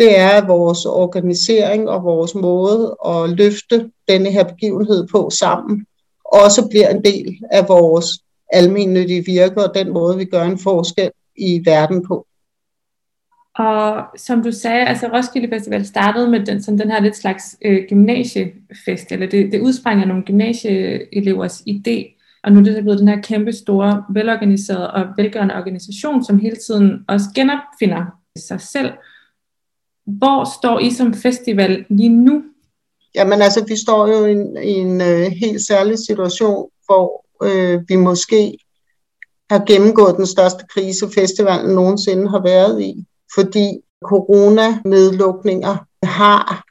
det 0.00 0.18
er, 0.18 0.28
at 0.28 0.48
vores 0.48 0.84
organisering 0.86 1.88
og 1.88 2.04
vores 2.04 2.34
måde 2.34 2.96
at 3.06 3.30
løfte 3.30 3.90
denne 4.08 4.30
her 4.30 4.44
begivenhed 4.44 5.08
på 5.08 5.30
sammen, 5.30 5.86
også 6.24 6.68
bliver 6.70 6.88
en 6.88 7.04
del 7.04 7.38
af 7.50 7.68
vores 7.68 8.06
almindelige 8.52 9.24
virke 9.24 9.64
og 9.64 9.74
den 9.74 9.92
måde, 9.92 10.16
vi 10.16 10.24
gør 10.24 10.42
en 10.42 10.58
forskel 10.58 11.10
i 11.36 11.62
verden 11.64 12.06
på. 12.06 12.26
Og 13.58 14.04
som 14.16 14.42
du 14.42 14.52
sagde, 14.52 14.86
altså 14.86 15.06
Roskilde 15.06 15.48
Festival 15.48 15.86
startede 15.86 16.30
med 16.30 16.46
den, 16.46 16.62
som 16.62 16.78
den 16.78 16.90
her 16.90 17.00
lidt 17.00 17.16
slags 17.16 17.56
øh, 17.64 17.84
gymnasiefest, 17.88 19.12
eller 19.12 19.26
det, 19.26 19.52
det 19.52 19.60
udsprang 19.60 20.00
af 20.00 20.08
nogle 20.08 20.22
gymnasieelevers 20.22 21.60
idé, 21.60 22.16
og 22.44 22.52
nu 22.52 22.60
er 22.60 22.64
det 22.64 22.82
blevet 22.82 22.98
den 22.98 23.08
her 23.08 23.20
kæmpe 23.20 23.52
store, 23.52 24.04
velorganiserede 24.10 24.90
og 24.90 25.06
velgørende 25.16 25.54
organisation, 25.54 26.24
som 26.24 26.38
hele 26.38 26.56
tiden 26.56 27.04
også 27.08 27.26
genopfinder 27.34 28.04
sig 28.38 28.60
selv. 28.60 28.90
Hvor 30.06 30.58
står 30.60 30.78
I 30.78 30.90
som 30.90 31.14
festival 31.14 31.84
lige 31.88 32.08
nu? 32.08 32.42
Jamen 33.14 33.42
altså, 33.42 33.64
vi 33.68 33.76
står 33.76 34.06
jo 34.06 34.24
i 34.26 34.32
en, 34.32 34.56
i 34.62 34.72
en 34.72 35.00
øh, 35.00 35.32
helt 35.40 35.66
særlig 35.66 35.98
situation, 35.98 36.68
hvor 36.86 37.24
øh, 37.42 37.80
vi 37.88 37.96
måske 37.96 38.58
har 39.50 39.64
gennemgået 39.66 40.16
den 40.16 40.26
største 40.26 40.64
krise, 40.74 41.10
festivalen 41.14 41.74
nogensinde 41.74 42.28
har 42.28 42.42
været 42.42 42.82
i 42.82 43.04
fordi 43.34 43.80
coronanedlukninger 44.04 45.76
har 46.02 46.64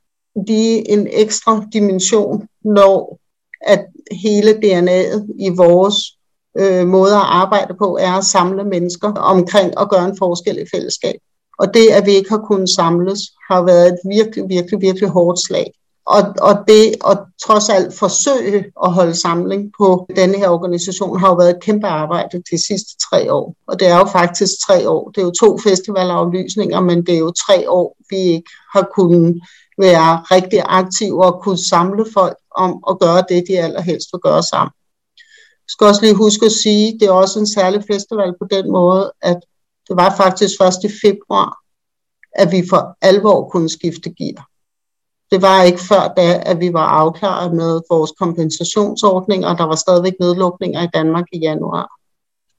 lige 0.48 0.91
en 0.91 1.07
ekstra 1.12 1.65
dimension, 1.74 2.48
når 2.65 3.19
at 3.62 3.86
hele 4.12 4.51
DNA'et 4.51 5.27
i 5.39 5.50
vores 5.50 5.95
øh, 6.57 6.88
måde 6.88 7.15
at 7.15 7.21
arbejde 7.25 7.74
på 7.74 7.98
er 8.01 8.12
at 8.12 8.25
samle 8.25 8.63
mennesker 8.63 9.12
omkring 9.12 9.77
og 9.77 9.89
gøre 9.89 10.05
en 10.05 10.17
forskel 10.17 10.57
i 10.57 10.65
fællesskab. 10.74 11.15
Og 11.60 11.74
det, 11.74 11.88
at 11.88 12.06
vi 12.06 12.12
ikke 12.12 12.30
har 12.30 12.44
kunnet 12.50 12.70
samles, 12.70 13.20
har 13.51 13.62
været 13.62 13.88
et 13.88 14.00
virkelig, 14.18 14.50
virkelig, 14.50 14.82
virkelig 14.82 15.10
hårdt 15.10 15.39
slag. 15.48 15.74
og, 16.10 16.22
og 16.42 16.54
det 16.68 16.96
at 17.08 17.18
trods 17.46 17.70
alt 17.70 17.94
forsøge 17.94 18.66
at 18.86 18.94
holde 18.94 19.16
samling 19.16 19.72
på 19.80 20.08
denne 20.16 20.38
her 20.38 20.50
organisation 20.50 21.20
har 21.20 21.28
jo 21.30 21.36
været 21.36 21.50
et 21.50 21.63
kæmpe 21.63 21.88
arbejde 21.88 22.44
de 22.51 22.66
sidste 22.68 22.92
tre 23.10 23.34
år. 23.34 23.56
Og 23.68 23.80
det 23.80 23.88
er 23.88 23.98
jo 23.98 24.06
faktisk 24.06 24.51
tre 24.68 24.89
år. 24.89 25.10
Det 25.10 25.22
er 25.22 25.25
jo 25.25 25.32
to 25.32 25.58
festivalaflysninger, 25.58 26.80
men 26.82 27.06
det 27.06 27.16
er 27.16 27.20
jo 27.20 27.32
tre 27.48 27.70
år, 27.70 27.98
vi 28.10 28.18
ikke 28.18 28.51
har 28.74 28.89
kunnet 28.96 29.42
være 29.78 30.24
rigtig 30.32 30.62
aktive 30.66 31.25
og 31.25 31.42
kunne 31.44 31.68
samle 31.70 32.06
folk 32.13 32.38
om 32.56 32.84
at 32.89 33.00
gøre 33.00 33.24
det, 33.30 33.44
de 33.48 33.60
allerhelst 33.60 34.10
vil 34.13 34.20
gøre 34.20 34.44
sammen. 34.44 34.72
Jeg 35.66 35.72
skal 35.74 35.88
også 35.88 36.01
lige 36.01 36.16
huske 36.16 36.46
at 36.46 36.51
sige, 36.51 36.88
at 36.88 37.00
det 37.00 37.08
er 37.08 37.12
også 37.12 37.39
en 37.39 37.48
særlig 37.48 37.84
festival 37.92 38.34
på 38.42 38.48
den 38.51 38.72
måde, 38.72 39.12
at 39.22 39.39
det 39.89 39.98
var 39.98 40.15
faktisk 40.17 40.53
først 40.62 40.84
i 40.84 40.89
februar, 41.03 41.58
at 42.31 42.51
vi 42.51 42.63
for 42.69 42.98
alvor 43.01 43.50
kunne 43.50 43.69
skifte 43.69 44.10
gear. 44.10 44.48
Det 45.31 45.41
var 45.41 45.63
ikke 45.63 45.79
før 45.79 46.13
da, 46.17 46.43
at 46.46 46.60
vi 46.60 46.74
var 46.74 46.88
afklaret 46.88 47.53
med 47.53 47.81
vores 47.89 48.12
kompensationsordning, 48.19 49.46
og 49.46 49.58
der 49.58 49.63
var 49.63 49.75
stadigvæk 49.75 50.13
nedlukninger 50.19 50.84
i 50.84 50.89
Danmark 50.93 51.25
i 51.34 51.39
januar. 51.39 51.89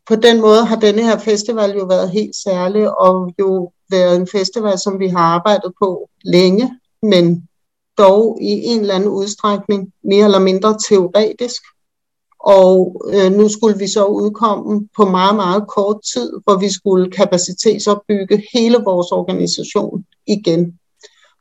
På 0.08 0.16
den 0.16 0.40
måde 0.40 0.64
har 0.64 0.76
denne 0.76 1.02
her 1.02 1.18
festival 1.18 1.70
jo 1.70 1.84
været 1.84 2.10
helt 2.10 2.36
særlig, 2.36 2.98
og 3.00 3.34
jo 3.38 3.72
været 3.90 4.16
en 4.16 4.26
festival, 4.26 4.78
som 4.78 4.98
vi 4.98 5.08
har 5.08 5.24
arbejdet 5.36 5.72
på 5.82 6.08
længe, 6.24 6.78
men 7.02 7.48
dog 7.98 8.38
i 8.40 8.50
en 8.50 8.80
eller 8.80 8.94
anden 8.94 9.08
udstrækning 9.08 9.92
mere 10.04 10.24
eller 10.24 10.38
mindre 10.38 10.78
teoretisk. 10.88 11.62
Og 12.44 13.02
øh, 13.14 13.32
nu 13.32 13.48
skulle 13.48 13.78
vi 13.78 13.86
så 13.86 14.04
udkomme 14.04 14.88
på 14.96 15.04
meget, 15.04 15.36
meget 15.36 15.64
kort 15.68 15.96
tid, 16.12 16.32
hvor 16.44 16.56
vi 16.56 16.68
skulle 16.68 17.10
kapacitetsopbygge 17.10 18.42
hele 18.54 18.78
vores 18.84 19.12
organisation 19.12 20.04
igen. 20.26 20.78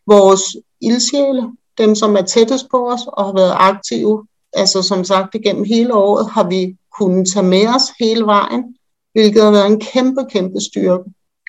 Vores 0.08 0.41
ildsjæle, 0.82 1.51
dem 1.77 1.96
som 1.96 2.15
er 2.15 2.22
tættest 2.22 2.65
på 2.72 2.89
os 2.91 3.01
og 3.08 3.25
har 3.25 3.34
været 3.34 3.53
aktive, 3.56 4.25
altså 4.53 4.82
som 4.82 5.03
sagt 5.03 5.36
igennem 5.36 5.63
hele 5.63 5.94
året, 5.94 6.29
har 6.29 6.50
vi 6.50 6.77
kunnet 7.00 7.27
tage 7.34 7.46
med 7.46 7.68
os 7.68 7.84
hele 8.00 8.25
vejen, 8.25 8.75
hvilket 9.13 9.44
har 9.44 9.51
været 9.51 9.72
en 9.72 9.79
kæmpe, 9.79 10.25
kæmpe 10.29 10.62
styrke, 10.62 11.03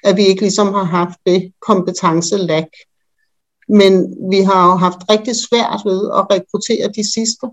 at 0.05 0.17
vi 0.17 0.27
ikke 0.27 0.41
ligesom 0.41 0.75
har 0.75 0.85
haft 0.85 1.19
det 1.27 1.53
kompetencelag. 1.61 2.67
Men 3.69 4.17
vi 4.31 4.41
har 4.41 4.67
jo 4.67 4.77
haft 4.77 4.99
rigtig 5.11 5.37
svært 5.37 5.81
ved 5.85 6.11
at 6.19 6.27
rekruttere 6.31 6.89
de 6.97 7.13
sidste 7.13 7.47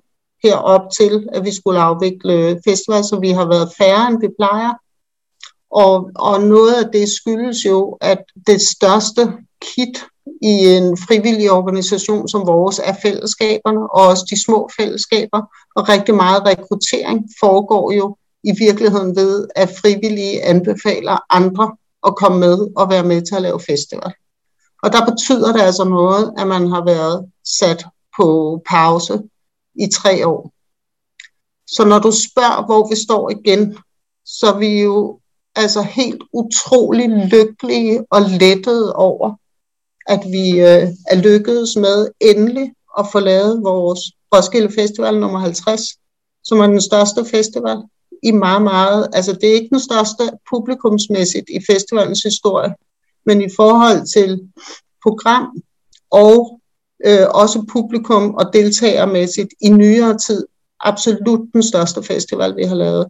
herop 0.43 0.81
til, 0.97 1.27
at 1.33 1.45
vi 1.45 1.55
skulle 1.55 1.79
afvikle 1.79 2.61
festival, 2.67 3.03
så 3.03 3.19
vi 3.19 3.29
har 3.29 3.45
været 3.45 3.71
færre, 3.77 4.07
end 4.07 4.21
vi 4.21 4.27
plejer. 4.39 4.73
Og, 5.71 6.11
og 6.15 6.41
noget 6.41 6.73
af 6.73 6.91
det 6.93 7.09
skyldes 7.09 7.65
jo, 7.65 7.97
at 8.01 8.23
det 8.47 8.61
største 8.61 9.33
kit 9.61 10.05
i 10.41 10.65
en 10.77 10.97
frivillig 10.97 11.51
organisation 11.51 12.27
som 12.27 12.47
vores 12.47 12.79
er 12.83 12.95
fællesskaberne, 13.01 13.79
og 13.91 14.07
også 14.07 14.25
de 14.29 14.43
små 14.43 14.69
fællesskaber, 14.79 15.41
og 15.75 15.89
rigtig 15.89 16.15
meget 16.15 16.45
rekruttering 16.45 17.25
foregår 17.39 17.91
jo 17.91 18.17
i 18.43 18.51
virkeligheden 18.59 19.15
ved, 19.15 19.47
at 19.55 19.69
frivillige 19.81 20.43
anbefaler 20.43 21.17
andre 21.29 21.75
at 22.07 22.15
komme 22.15 22.39
med 22.39 22.67
og 22.75 22.89
være 22.89 23.03
med 23.03 23.21
til 23.21 23.35
at 23.35 23.41
lave 23.41 23.59
festival. 23.59 24.13
Og 24.83 24.93
der 24.93 25.05
betyder 25.11 25.53
det 25.53 25.61
altså 25.61 25.83
noget, 25.83 26.33
at 26.37 26.47
man 26.47 26.67
har 26.67 26.85
været 26.85 27.25
sat 27.59 27.85
på 28.19 28.61
pause 28.69 29.21
i 29.79 29.87
tre 29.93 30.27
år. 30.27 30.51
Så 31.67 31.85
når 31.85 31.99
du 31.99 32.11
spørger, 32.11 32.65
hvor 32.65 32.89
vi 32.89 32.95
står 32.95 33.29
igen, 33.29 33.77
så 34.25 34.53
er 34.53 34.57
vi 34.57 34.81
jo 34.81 35.19
altså 35.55 35.81
helt 35.81 36.23
utrolig 36.33 37.09
lykkelige 37.09 38.05
og 38.11 38.21
lettede 38.21 38.93
over, 38.93 39.35
at 40.07 40.21
vi 40.31 40.49
øh, 40.49 40.87
er 41.11 41.15
lykkedes 41.15 41.75
med 41.75 42.07
endelig 42.21 42.73
at 42.99 43.05
få 43.11 43.19
lavet 43.19 43.63
vores 43.63 43.99
Roskilde 44.35 44.73
Festival 44.73 45.19
nummer 45.19 45.39
50, 45.39 45.81
som 46.43 46.59
er 46.59 46.67
den 46.67 46.81
største 46.81 47.25
festival 47.25 47.77
i 48.23 48.31
meget, 48.31 48.61
meget, 48.61 49.07
altså 49.13 49.33
det 49.33 49.49
er 49.49 49.53
ikke 49.53 49.69
den 49.69 49.79
største 49.79 50.23
publikumsmæssigt 50.49 51.49
i 51.49 51.59
festivalens 51.71 52.23
historie, 52.23 52.73
men 53.25 53.41
i 53.41 53.49
forhold 53.55 54.07
til 54.07 54.49
program 55.03 55.61
og 56.11 56.59
øh, 57.05 57.27
også 57.29 57.65
publikum 57.71 58.35
og 58.35 58.53
deltagermæssigt 58.53 59.53
i 59.61 59.69
nyere 59.69 60.17
tid 60.17 60.47
absolut 60.79 61.49
den 61.53 61.63
største 61.63 62.03
festival, 62.03 62.55
vi 62.55 62.63
har 62.63 62.75
lavet. 62.75 63.07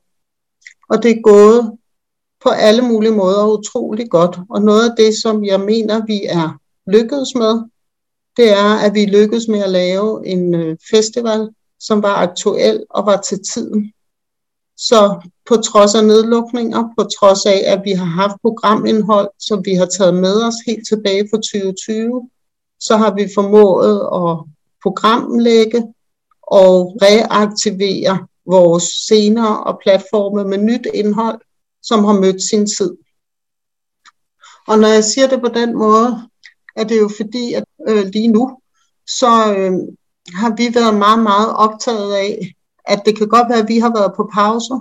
Og 0.89 1.03
det 1.03 1.11
er 1.11 1.21
gået 1.21 1.71
på 2.43 2.49
alle 2.49 2.81
mulige 2.81 3.11
måder 3.11 3.57
utrolig 3.57 4.09
godt. 4.09 4.39
Og 4.49 4.61
noget 4.61 4.89
af 4.89 4.95
det, 4.97 5.21
som 5.21 5.45
jeg 5.45 5.59
mener, 5.59 6.05
vi 6.05 6.25
er 6.29 6.59
lykkedes 6.87 7.35
med, 7.35 7.53
det 8.37 8.51
er, 8.51 8.75
at 8.75 8.93
vi 8.93 9.05
lykkedes 9.05 9.47
med 9.47 9.59
at 9.59 9.69
lave 9.69 10.27
en 10.27 10.55
øh, 10.55 10.77
festival, 10.91 11.49
som 11.79 12.03
var 12.03 12.15
aktuel 12.15 12.85
og 12.89 13.05
var 13.05 13.21
til 13.21 13.39
tiden. 13.53 13.93
Så 14.77 15.29
på 15.45 15.55
trods 15.55 15.95
af 15.95 16.05
nedlukninger, 16.05 16.83
på 16.97 17.03
trods 17.03 17.45
af, 17.45 17.63
at 17.65 17.81
vi 17.83 17.91
har 17.91 18.05
haft 18.05 18.35
programindhold, 18.41 19.29
som 19.39 19.65
vi 19.65 19.73
har 19.73 19.85
taget 19.85 20.13
med 20.13 20.43
os 20.43 20.55
helt 20.67 20.87
tilbage 20.87 21.27
fra 21.31 21.37
2020, 21.37 22.29
så 22.79 22.97
har 22.97 23.13
vi 23.13 23.29
formået 23.35 23.95
at 23.95 24.45
programlægge 24.83 25.93
og 26.41 26.97
reaktivere 27.01 28.27
vores 28.45 28.83
scener 28.83 29.47
og 29.47 29.79
platforme 29.83 30.43
med 30.43 30.57
nyt 30.57 30.87
indhold, 30.93 31.41
som 31.81 32.03
har 32.03 32.13
mødt 32.13 32.41
sin 32.43 32.67
tid. 32.77 32.97
Og 34.67 34.79
når 34.79 34.87
jeg 34.87 35.03
siger 35.03 35.27
det 35.27 35.41
på 35.41 35.47
den 35.47 35.77
måde, 35.77 36.29
er 36.75 36.83
det 36.83 36.99
jo 36.99 37.09
fordi, 37.17 37.53
at 37.53 37.63
øh, 37.87 38.05
lige 38.05 38.27
nu, 38.27 38.59
så 39.07 39.53
øh, 39.57 39.71
har 40.35 40.55
vi 40.55 40.75
været 40.75 40.97
meget, 40.97 41.19
meget 41.23 41.53
optaget 41.55 42.13
af, 42.13 42.53
at 42.85 43.01
det 43.05 43.17
kan 43.17 43.27
godt 43.27 43.49
være, 43.49 43.59
at 43.59 43.67
vi 43.67 43.79
har 43.79 43.93
været 43.97 44.13
på 44.15 44.29
pause, 44.33 44.73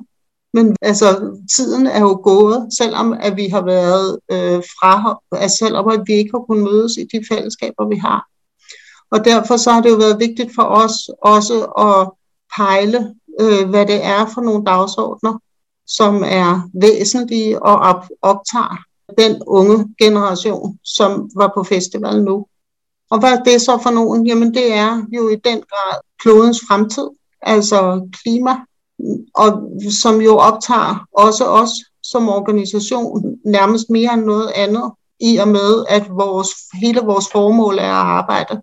men 0.56 0.76
altså, 0.82 1.08
tiden 1.56 1.86
er 1.86 2.00
jo 2.00 2.20
gået, 2.22 2.68
selvom 2.78 3.12
at 3.12 3.36
vi 3.36 3.46
har 3.48 3.64
været 3.64 4.18
øh, 4.34 4.62
fra, 4.78 5.20
altså, 5.32 5.56
selvom 5.56 5.88
at 5.88 6.00
vi 6.06 6.12
ikke 6.12 6.30
har 6.34 6.44
kunnet 6.48 6.64
mødes 6.64 6.92
i 6.96 7.04
de 7.12 7.24
fællesskaber, 7.30 7.88
vi 7.88 7.96
har. 7.96 8.20
Og 9.10 9.24
derfor 9.24 9.56
så 9.56 9.70
har 9.72 9.80
det 9.80 9.90
jo 9.90 9.96
været 9.96 10.20
vigtigt 10.20 10.54
for 10.54 10.62
os 10.62 10.94
også 11.22 11.56
at 11.64 12.10
pejle, 12.56 13.14
øh, 13.40 13.68
hvad 13.70 13.86
det 13.86 14.04
er 14.04 14.26
for 14.34 14.40
nogle 14.40 14.64
dagsordner, 14.64 15.34
som 15.86 16.22
er 16.26 16.70
væsentlige 16.74 17.62
og 17.62 17.76
op- 17.76 18.10
optager 18.22 18.78
den 19.18 19.42
unge 19.46 19.94
generation, 19.98 20.78
som 20.84 21.30
var 21.36 21.52
på 21.54 21.62
festival 21.62 22.22
nu. 22.22 22.46
Og 23.10 23.18
hvad 23.20 23.32
er 23.32 23.42
det 23.42 23.60
så 23.60 23.78
for 23.82 23.90
nogen? 23.90 24.26
Jamen 24.26 24.54
det 24.54 24.72
er 24.72 25.02
jo 25.12 25.28
i 25.28 25.36
den 25.36 25.62
grad 25.70 26.00
klodens 26.22 26.60
fremtid, 26.68 27.08
altså 27.42 28.08
klima, 28.22 28.56
og 29.34 29.72
som 30.02 30.20
jo 30.20 30.36
optager 30.36 31.06
også 31.12 31.44
os 31.44 31.70
som 32.02 32.28
organisation 32.28 33.38
nærmest 33.44 33.90
mere 33.90 34.14
end 34.14 34.24
noget 34.24 34.50
andet, 34.54 34.92
i 35.20 35.36
og 35.36 35.48
med 35.48 35.84
at 35.88 36.08
vores, 36.10 36.50
hele 36.82 37.00
vores 37.00 37.28
formål 37.32 37.78
er 37.78 37.82
at 37.82 38.06
arbejde 38.20 38.62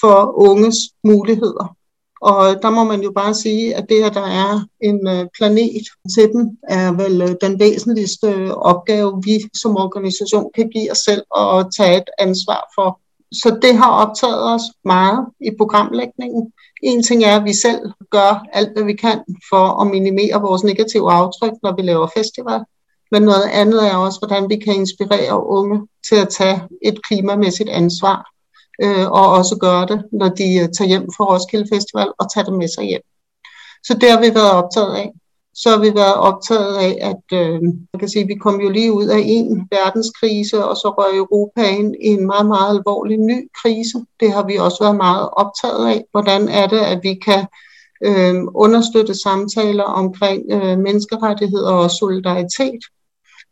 for 0.00 0.34
unges 0.48 0.76
muligheder. 1.04 1.76
Og 2.20 2.62
der 2.62 2.70
må 2.70 2.84
man 2.84 3.02
jo 3.02 3.10
bare 3.10 3.34
sige, 3.34 3.74
at 3.74 3.86
det, 3.88 4.02
at 4.02 4.14
der 4.14 4.26
er 4.26 4.66
en 4.80 5.08
øh, 5.08 5.26
planet 5.38 5.82
til 6.14 6.32
dem, 6.32 6.58
er 6.68 6.92
vel 6.92 7.22
øh, 7.22 7.36
den 7.40 7.60
væsentligste 7.60 8.54
opgave, 8.54 9.22
vi 9.24 9.40
som 9.54 9.76
organisation 9.76 10.50
kan 10.54 10.68
give 10.68 10.90
os 10.90 10.98
selv 10.98 11.22
og 11.30 11.74
tage 11.76 11.96
et 11.96 12.10
ansvar 12.18 12.72
for. 12.74 13.00
Så 13.42 13.58
det 13.62 13.76
har 13.76 13.90
optaget 13.90 14.54
os 14.54 14.62
meget 14.84 15.26
i 15.40 15.50
programlægningen. 15.58 16.52
En 16.82 17.02
ting 17.02 17.24
er, 17.24 17.36
at 17.36 17.44
vi 17.44 17.52
selv 17.52 17.80
gør 18.10 18.44
alt, 18.52 18.72
hvad 18.72 18.84
vi 18.84 18.92
kan 18.92 19.18
for 19.50 19.80
at 19.80 19.86
minimere 19.86 20.40
vores 20.40 20.64
negative 20.64 21.12
aftryk, 21.12 21.52
når 21.62 21.76
vi 21.76 21.82
laver 21.82 22.08
festival. 22.16 22.60
Men 23.10 23.22
noget 23.22 23.48
andet 23.52 23.90
er 23.90 23.96
også, 23.96 24.18
hvordan 24.18 24.48
vi 24.48 24.56
kan 24.56 24.74
inspirere 24.74 25.46
unge 25.46 25.88
til 26.08 26.16
at 26.16 26.28
tage 26.28 26.62
et 26.82 27.04
klimamæssigt 27.06 27.68
ansvar 27.68 28.30
øh, 28.82 29.10
og 29.10 29.32
også 29.32 29.56
gøre 29.60 29.86
det, 29.86 30.04
når 30.12 30.28
de 30.28 30.54
øh, 30.54 30.68
tager 30.68 30.88
hjem 30.88 31.08
fra 31.16 31.24
Roskilde 31.24 31.68
Festival 31.72 32.08
og 32.18 32.32
tager 32.34 32.44
det 32.44 32.54
med 32.54 32.68
sig 32.68 32.84
hjem. 32.84 33.02
Så 33.84 33.94
det 34.00 34.10
har 34.10 34.20
vi 34.20 34.34
været 34.34 34.50
optaget 34.50 34.94
af. 34.96 35.12
Så 35.54 35.70
har 35.70 35.78
vi 35.78 35.94
været 35.94 36.14
optaget 36.14 36.76
af, 36.76 36.98
at 37.00 37.38
øh, 37.38 37.62
man 37.62 37.98
kan 37.98 38.08
sige, 38.08 38.26
vi 38.26 38.34
kom 38.34 38.60
jo 38.60 38.70
lige 38.70 38.92
ud 38.92 39.06
af 39.06 39.22
en 39.24 39.68
verdenskrise, 39.70 40.64
og 40.64 40.76
så 40.76 40.88
røg 40.98 41.18
Europa 41.18 41.62
ind 41.68 41.94
i 42.00 42.06
en 42.06 42.26
meget, 42.26 42.46
meget 42.46 42.78
alvorlig 42.78 43.18
ny 43.18 43.50
krise. 43.62 44.04
Det 44.20 44.32
har 44.32 44.46
vi 44.46 44.56
også 44.56 44.84
været 44.84 44.96
meget 44.96 45.28
optaget 45.32 45.86
af. 45.88 46.04
Hvordan 46.10 46.48
er 46.48 46.66
det, 46.66 46.78
at 46.78 47.00
vi 47.02 47.14
kan 47.14 47.46
øh, 48.04 48.34
understøtte 48.54 49.14
samtaler 49.22 49.84
omkring 49.84 50.42
øh, 50.50 50.78
menneskerettigheder 50.78 51.72
og 51.72 51.90
solidaritet 51.90 52.80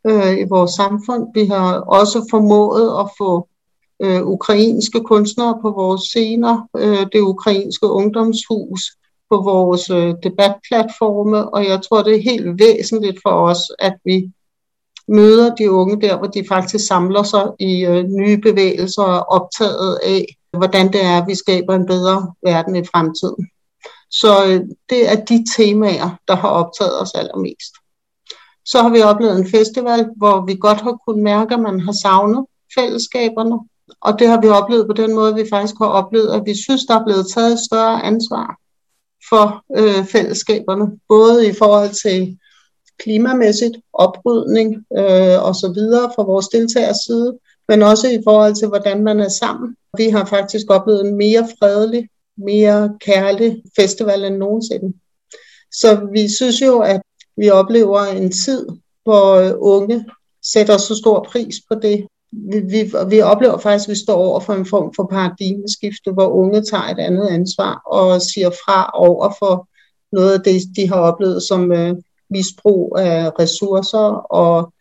øh, 0.07 0.38
i 0.38 0.45
vores 0.49 0.71
samfund. 0.71 1.27
Vi 1.35 1.45
har 1.45 1.81
også 1.81 2.27
formået 2.31 3.01
at 3.01 3.11
få 3.19 3.49
øh, 4.03 4.27
ukrainske 4.27 5.01
kunstnere 5.01 5.59
på 5.62 5.71
vores 5.71 6.01
scener, 6.01 6.69
øh, 6.77 7.07
det 7.12 7.21
ukrainske 7.21 7.87
ungdomshus 7.87 8.83
på 9.33 9.42
vores 9.42 9.90
øh, 9.90 10.14
debatplatforme, 10.23 11.55
og 11.55 11.61
jeg 11.64 11.83
tror, 11.83 12.03
det 12.03 12.14
er 12.14 12.31
helt 12.31 12.59
væsentligt 12.59 13.18
for 13.25 13.35
os, 13.51 13.62
at 13.79 13.95
vi 14.05 14.33
møder 15.09 15.55
de 15.55 15.71
unge 15.71 16.01
der, 16.01 16.18
hvor 16.18 16.27
de 16.27 16.45
faktisk 16.49 16.87
samler 16.87 17.23
sig 17.23 17.47
i 17.59 17.85
øh, 17.85 18.05
nye 18.05 18.38
bevægelser 18.38 19.03
og 19.03 19.27
optaget 19.29 19.99
af 20.05 20.27
hvordan 20.59 20.92
det 20.92 21.05
er, 21.05 21.18
at 21.21 21.29
vi 21.29 21.35
skaber 21.35 21.75
en 21.75 21.87
bedre 21.87 22.33
verden 22.42 22.77
i 22.77 22.85
fremtiden. 22.85 23.47
Så 24.11 24.45
øh, 24.47 24.61
det 24.90 25.12
er 25.12 25.25
de 25.25 25.45
temaer, 25.57 26.11
der 26.29 26.37
har 26.37 26.49
optaget 26.49 27.01
os 27.03 27.14
allermest. 27.14 27.73
Så 28.64 28.83
har 28.83 28.90
vi 28.90 29.01
oplevet 29.03 29.38
en 29.38 29.51
festival, 29.51 30.09
hvor 30.16 30.47
vi 30.47 30.57
godt 30.61 30.81
har 30.81 30.99
kunnet 31.07 31.23
mærke, 31.23 31.55
at 31.55 31.61
man 31.61 31.81
har 31.81 31.95
savnet 32.03 32.47
fællesskaberne. 32.79 33.59
Og 34.01 34.18
det 34.18 34.29
har 34.29 34.40
vi 34.40 34.49
oplevet 34.49 34.87
på 34.87 34.92
den 34.92 35.14
måde, 35.14 35.31
at 35.31 35.37
vi 35.37 35.49
faktisk 35.51 35.75
har 35.79 35.87
oplevet, 35.87 36.31
at 36.33 36.42
vi 36.47 36.55
synes, 36.64 36.85
der 36.85 36.95
er 37.01 37.05
blevet 37.05 37.27
taget 37.35 37.53
et 37.53 37.59
større 37.68 38.03
ansvar 38.03 38.62
for 39.29 39.65
øh, 39.79 40.07
fællesskaberne. 40.07 40.99
Både 41.09 41.49
i 41.49 41.53
forhold 41.53 41.91
til 42.03 42.39
klimamæssigt 42.99 43.77
oprydning 43.93 44.75
øh, 44.99 45.45
og 45.47 45.55
så 45.55 45.73
videre 45.75 46.13
fra 46.15 46.23
vores 46.23 46.49
deltagers 46.49 46.97
side, 47.07 47.39
men 47.69 47.83
også 47.83 48.09
i 48.09 48.21
forhold 48.25 48.55
til, 48.55 48.69
hvordan 48.69 49.05
man 49.05 49.21
er 49.21 49.29
sammen. 49.29 49.77
Vi 49.97 50.09
har 50.09 50.25
faktisk 50.25 50.67
oplevet 50.71 51.07
en 51.07 51.17
mere 51.17 51.49
fredelig, 51.59 52.09
mere 52.37 52.97
kærlig 53.01 53.63
festival 53.77 54.25
end 54.25 54.37
nogensinde. 54.37 54.93
Så 55.73 56.09
vi 56.13 56.29
synes 56.29 56.63
jo, 56.63 56.79
at 56.79 57.03
vi 57.37 57.51
oplever 57.51 58.01
en 58.01 58.33
tid, 58.33 58.67
hvor 59.05 59.35
øh, 59.35 59.53
unge 59.57 60.05
sætter 60.43 60.77
så 60.77 60.95
stor 60.95 61.27
pris 61.31 61.55
på 61.69 61.75
det. 61.75 62.07
Vi, 62.33 62.61
vi, 62.61 62.92
vi 63.09 63.21
oplever 63.21 63.59
faktisk, 63.59 63.88
at 63.88 63.90
vi 63.90 63.99
står 63.99 64.14
over 64.14 64.40
for 64.40 64.53
en 64.53 64.66
form 64.66 64.92
for 64.97 65.07
paradigmeskifte, 65.07 66.12
hvor 66.12 66.29
unge 66.29 66.62
tager 66.62 66.83
et 66.83 66.99
andet 66.99 67.29
ansvar 67.29 67.83
og 67.87 68.23
siger 68.23 68.51
fra 68.51 68.90
over 68.95 69.33
for 69.38 69.68
noget 70.12 70.33
af 70.33 70.40
det, 70.40 70.62
de 70.77 70.88
har 70.88 71.01
oplevet 71.01 71.42
som 71.42 71.73
øh, 71.73 71.95
misbrug 72.31 72.97
af 72.99 73.31
ressourcer. 73.38 74.33
Og 74.33 74.73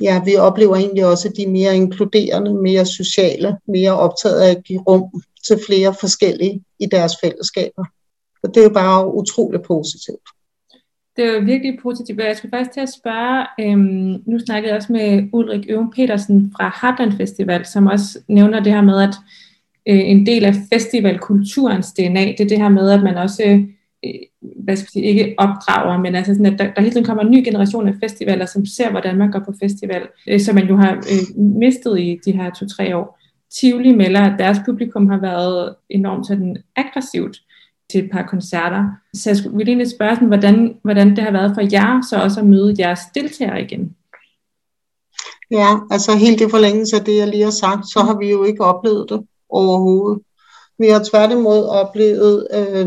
ja, 0.00 0.22
vi 0.24 0.36
oplever 0.36 0.76
egentlig 0.76 1.06
også, 1.06 1.28
at 1.28 1.36
de 1.36 1.42
er 1.42 1.50
mere 1.50 1.76
inkluderende, 1.76 2.54
mere 2.54 2.86
sociale, 2.86 3.58
mere 3.68 3.98
optaget 3.98 4.40
af 4.40 4.50
at 4.50 4.64
give 4.64 4.82
rum 4.88 5.22
til 5.46 5.60
flere 5.66 5.94
forskellige 6.00 6.64
i 6.78 6.86
deres 6.86 7.12
fællesskaber. 7.22 7.84
Og 8.42 8.54
det 8.54 8.56
er 8.56 8.64
jo 8.64 8.74
bare 8.74 9.14
utroligt 9.14 9.62
positivt 9.62 10.28
det 11.16 11.32
var 11.32 11.40
virkelig 11.40 11.78
positivt, 11.82 12.20
jeg 12.20 12.36
skulle 12.36 12.50
faktisk 12.50 12.70
til 12.70 12.80
at 12.80 12.92
spørge, 12.92 13.46
øhm, 13.60 14.22
nu 14.26 14.38
snakkede 14.38 14.68
jeg 14.68 14.76
også 14.76 14.92
med 14.92 15.28
Ulrik 15.32 15.66
Øven 15.68 15.90
Petersen 15.90 16.52
fra 16.56 16.78
Heartland 16.82 17.12
Festival, 17.12 17.66
som 17.66 17.86
også 17.86 18.18
nævner 18.28 18.62
det 18.62 18.72
her 18.72 18.82
med, 18.82 19.02
at 19.02 19.14
øh, 19.88 20.00
en 20.10 20.26
del 20.26 20.44
af 20.44 20.54
festivalkulturens 20.72 21.92
DNA, 21.92 22.24
det 22.24 22.40
er 22.40 22.48
det 22.48 22.58
her 22.58 22.68
med, 22.68 22.90
at 22.90 23.02
man 23.02 23.16
også, 23.16 23.42
øh, 24.04 24.14
hvad 24.40 24.76
skal 24.76 24.86
jeg 24.94 25.02
sige, 25.02 25.04
ikke 25.04 25.34
opdrager, 25.38 25.98
men 25.98 26.14
altså 26.14 26.34
sådan, 26.34 26.52
at 26.52 26.58
der, 26.58 26.72
der 26.72 26.80
hele 26.80 26.92
tiden 26.92 27.06
kommer 27.06 27.22
en 27.22 27.30
ny 27.30 27.44
generation 27.44 27.88
af 27.88 27.94
festivaler, 28.02 28.46
som 28.46 28.66
ser, 28.66 28.90
hvordan 28.90 29.16
man 29.16 29.30
går 29.30 29.40
på 29.40 29.54
festival, 29.62 30.02
øh, 30.28 30.40
som 30.40 30.54
man 30.54 30.68
jo 30.68 30.76
har 30.76 30.92
øh, 30.92 31.42
mistet 31.42 32.00
i 32.00 32.20
de 32.24 32.32
her 32.32 32.50
to-tre 32.50 32.96
år. 32.96 33.20
Tivoli 33.50 33.92
melder, 33.92 34.20
at 34.20 34.38
deres 34.38 34.58
publikum 34.66 35.08
har 35.08 35.20
været 35.20 35.74
enormt 35.90 36.26
sådan 36.26 36.56
aggressivt 36.76 37.36
til 37.94 38.04
et 38.04 38.10
par 38.10 38.26
koncerter. 38.26 38.84
Så 39.14 39.30
jeg 39.30 39.36
skulle, 39.36 39.56
ville 39.56 39.70
egentlig 39.70 39.90
spørge, 39.90 40.14
sådan, 40.14 40.28
hvordan, 40.28 40.78
hvordan 40.82 41.16
det 41.16 41.24
har 41.24 41.32
været 41.32 41.54
for 41.54 41.60
jer, 41.72 42.02
så 42.10 42.16
også 42.16 42.40
at 42.40 42.46
møde 42.46 42.74
jeres 42.78 43.00
deltagere 43.14 43.62
igen. 43.62 43.96
Ja, 45.50 45.68
altså 45.90 46.16
helt 46.16 46.40
i 46.40 46.50
forlængelse 46.50 46.96
af 46.96 47.04
det, 47.04 47.16
jeg 47.16 47.28
lige 47.28 47.44
har 47.44 47.50
sagt, 47.50 47.92
så 47.92 48.00
har 48.00 48.18
vi 48.18 48.30
jo 48.30 48.44
ikke 48.44 48.64
oplevet 48.64 49.10
det 49.10 49.26
overhovedet. 49.48 50.22
Vi 50.78 50.88
har 50.88 51.04
tværtimod 51.10 51.64
oplevet, 51.64 52.48
øh, 52.54 52.86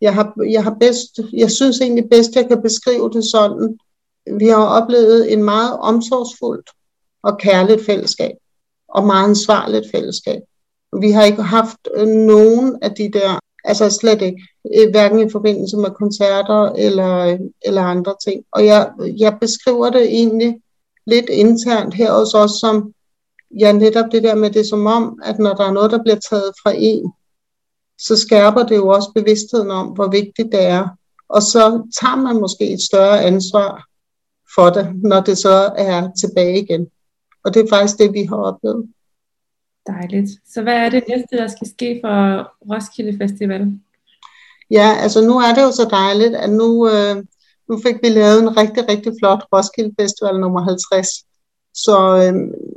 jeg, 0.00 0.14
har, 0.14 0.32
jeg, 0.50 0.64
har 0.64 0.76
bedst, 0.80 1.20
jeg 1.32 1.50
synes 1.50 1.80
egentlig 1.80 2.04
bedst, 2.10 2.36
jeg 2.36 2.48
kan 2.48 2.62
beskrive 2.62 3.10
det 3.10 3.24
sådan, 3.24 3.78
vi 4.38 4.46
har 4.46 4.64
oplevet 4.64 5.32
en 5.32 5.42
meget 5.42 5.78
omsorgsfuldt 5.78 6.70
og 7.22 7.38
kærligt 7.38 7.86
fællesskab, 7.86 8.34
og 8.88 9.06
meget 9.06 9.28
ansvarligt 9.28 9.86
fællesskab. 9.94 10.42
Vi 11.00 11.10
har 11.10 11.22
ikke 11.22 11.42
haft 11.42 11.88
øh, 11.96 12.06
nogen 12.06 12.78
af 12.82 12.90
de 12.90 13.10
der 13.12 13.38
Altså 13.64 13.90
slet 13.90 14.22
ikke. 14.22 14.42
Hverken 14.90 15.18
i 15.18 15.30
forbindelse 15.30 15.76
med 15.76 15.90
koncerter 15.90 16.72
eller, 16.72 17.38
eller 17.62 17.82
andre 17.82 18.14
ting. 18.24 18.44
Og 18.52 18.66
jeg, 18.66 18.90
jeg 19.18 19.38
beskriver 19.40 19.90
det 19.90 20.02
egentlig 20.02 20.60
lidt 21.06 21.28
internt 21.28 21.94
her 21.94 22.10
også, 22.10 22.38
også 22.38 22.58
som, 22.58 22.92
ja 23.60 23.72
netop 23.72 24.12
det 24.12 24.22
der 24.22 24.34
med 24.34 24.50
det 24.50 24.66
som 24.66 24.86
om, 24.86 25.20
at 25.24 25.38
når 25.38 25.54
der 25.54 25.64
er 25.64 25.72
noget, 25.72 25.90
der 25.90 26.02
bliver 26.02 26.18
taget 26.30 26.52
fra 26.62 26.72
en, 26.76 27.12
så 27.98 28.16
skærper 28.16 28.62
det 28.62 28.76
jo 28.76 28.88
også 28.88 29.10
bevidstheden 29.14 29.70
om, 29.70 29.86
hvor 29.86 30.08
vigtigt 30.10 30.52
det 30.52 30.62
er. 30.62 30.88
Og 31.28 31.42
så 31.42 31.88
tager 32.00 32.16
man 32.16 32.40
måske 32.40 32.72
et 32.72 32.82
større 32.82 33.22
ansvar 33.22 33.84
for 34.54 34.70
det, 34.70 35.02
når 35.02 35.20
det 35.20 35.38
så 35.38 35.72
er 35.76 36.08
tilbage 36.20 36.62
igen. 36.62 36.86
Og 37.44 37.54
det 37.54 37.62
er 37.62 37.68
faktisk 37.68 37.98
det, 37.98 38.12
vi 38.12 38.24
har 38.24 38.36
oplevet. 38.36 38.88
Dejligt. 39.86 40.30
Så 40.54 40.62
hvad 40.62 40.74
er 40.74 40.90
det 40.90 41.04
næste, 41.08 41.36
der 41.36 41.48
skal 41.48 41.68
ske 41.68 42.00
for 42.04 42.16
Roskilde 42.70 43.18
Festival? 43.18 43.72
Ja, 44.70 44.96
altså 44.98 45.20
nu 45.26 45.38
er 45.38 45.54
det 45.54 45.62
jo 45.62 45.72
så 45.72 45.88
dejligt, 45.90 46.34
at 46.34 46.50
nu, 46.50 46.88
øh, 46.88 47.16
nu 47.68 47.80
fik 47.86 47.96
vi 48.02 48.08
lavet 48.08 48.42
en 48.42 48.56
rigtig, 48.56 48.88
rigtig 48.88 49.12
flot 49.20 49.44
Roskilde 49.52 49.94
Festival 50.00 50.40
nummer 50.40 50.60
50. 50.60 51.08
Så 51.74 51.96
øh, 52.22 52.34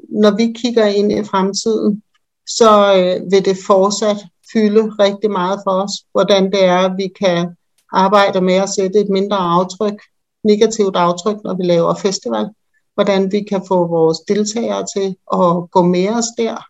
når 0.10 0.36
vi 0.36 0.54
kigger 0.62 0.86
ind 0.86 1.12
i 1.12 1.24
fremtiden, 1.24 2.04
så 2.48 2.70
øh, 2.98 3.32
vil 3.32 3.46
det 3.46 3.58
fortsat 3.68 4.18
fylde 4.54 4.84
rigtig 5.00 5.32
meget 5.32 5.60
for 5.64 5.72
os, 5.72 5.92
hvordan 6.12 6.52
det 6.52 6.66
er, 6.66 6.78
at 6.78 6.98
vi 6.98 7.08
kan 7.22 7.56
arbejde 7.92 8.42
med 8.42 8.54
at 8.54 8.70
sætte 8.70 9.00
et 9.00 9.10
mindre 9.10 9.38
aftryk, 9.38 10.02
negativt 10.44 10.96
aftryk, 10.96 11.38
når 11.44 11.54
vi 11.54 11.64
laver 11.64 11.96
festival. 11.96 12.50
Hvordan 12.94 13.32
vi 13.32 13.44
kan 13.44 13.62
få 13.68 13.88
vores 13.88 14.20
deltagere 14.20 14.86
til 14.96 15.08
at 15.34 15.72
gå 15.72 15.82
med 15.84 16.10
os 16.10 16.30
der, 16.38 16.66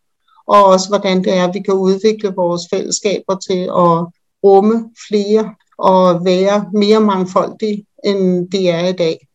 og 0.48 0.66
også 0.66 0.90
hvordan 0.90 1.24
det 1.24 1.34
er, 1.34 1.48
at 1.48 1.54
vi 1.54 1.60
kan 1.60 1.74
udvikle 1.74 2.34
vores 2.36 2.62
fællesskaber 2.74 3.36
til 3.48 3.62
at 3.64 4.06
rumme 4.44 4.90
flere 5.10 5.56
og 5.78 6.26
være 6.26 6.70
mere 6.74 7.00
mangfoldige, 7.00 7.86
end 8.04 8.52
de 8.52 8.70
er 8.70 8.88
i 8.88 8.94
dag. 8.94 9.28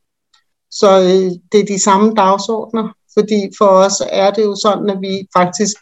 Så 0.70 1.00
øh, 1.00 1.30
det 1.52 1.60
er 1.60 1.64
de 1.64 1.82
samme 1.82 2.14
dagsordner, 2.14 2.88
fordi 3.14 3.50
for 3.58 3.66
os 3.66 4.02
er 4.10 4.30
det 4.30 4.42
jo 4.42 4.56
sådan, 4.62 4.90
at 4.90 5.00
vi 5.00 5.28
faktisk 5.36 5.76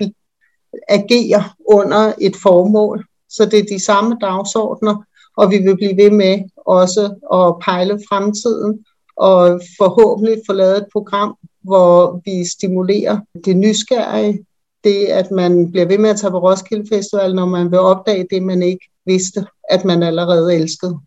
agerer 0.89 1.55
under 1.69 2.13
et 2.21 2.37
formål. 2.37 3.05
Så 3.31 3.45
det 3.45 3.59
er 3.59 3.77
de 3.77 3.85
samme 3.85 4.17
dagsordner, 4.21 5.05
og 5.37 5.51
vi 5.51 5.59
vil 5.59 5.77
blive 5.77 5.97
ved 5.97 6.11
med 6.11 6.39
også 6.57 7.05
at 7.33 7.65
pejle 7.65 8.01
fremtiden 8.09 8.85
og 9.17 9.61
forhåbentlig 9.79 10.43
få 10.47 10.53
lavet 10.53 10.77
et 10.77 10.87
program, 10.93 11.37
hvor 11.63 12.23
vi 12.25 12.49
stimulerer 12.49 13.19
det 13.45 13.57
nysgerrige, 13.57 14.45
det, 14.85 15.05
at 15.05 15.31
man 15.31 15.71
bliver 15.71 15.87
ved 15.87 15.99
med 15.99 16.11
at 16.11 16.17
tage 16.17 16.31
på 16.31 16.39
Roskilde 16.39 16.89
Festival, 16.89 17.35
når 17.35 17.47
man 17.47 17.71
vil 17.71 17.79
opdage 17.79 18.27
det, 18.31 18.43
man 18.43 18.63
ikke 18.63 18.91
vidste, 19.07 19.47
at 19.71 19.85
man 19.85 20.03
allerede 20.03 20.55
elskede. 20.55 20.99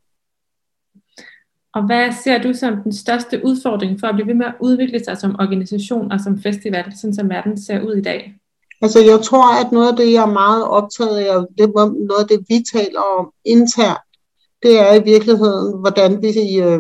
Og 1.76 1.86
hvad 1.86 2.12
ser 2.24 2.38
du 2.42 2.54
som 2.54 2.74
den 2.84 2.94
største 2.94 3.42
udfordring 3.46 4.00
for 4.00 4.08
at 4.08 4.16
blive 4.16 4.28
ved 4.28 4.34
med 4.34 4.46
at 4.46 4.56
udvikle 4.62 5.04
sig 5.04 5.18
som 5.18 5.36
organisation 5.40 6.12
og 6.12 6.20
som 6.20 6.42
festival, 6.42 6.94
sådan 7.02 7.14
som 7.14 7.30
verden 7.30 7.64
ser 7.64 7.82
ud 7.82 7.96
i 7.96 8.02
dag? 8.02 8.36
Altså 8.82 9.00
jeg 9.00 9.20
tror, 9.22 9.66
at 9.66 9.72
noget 9.72 9.92
af 9.92 9.98
det, 9.98 10.14
jeg 10.14 10.22
er 10.24 10.34
meget 10.34 10.68
optaget 10.68 11.18
af, 11.18 11.38
og 11.38 11.48
det 11.58 11.64
er 11.64 12.08
noget 12.08 12.22
af 12.22 12.28
det, 12.28 12.46
vi 12.50 12.64
taler 12.74 13.00
om 13.00 13.32
internt, 13.46 14.00
det 14.64 14.80
er 14.80 14.94
i 14.94 15.04
virkeligheden, 15.04 15.80
hvordan 15.80 16.22
vi 16.22 16.60
øh, 16.60 16.80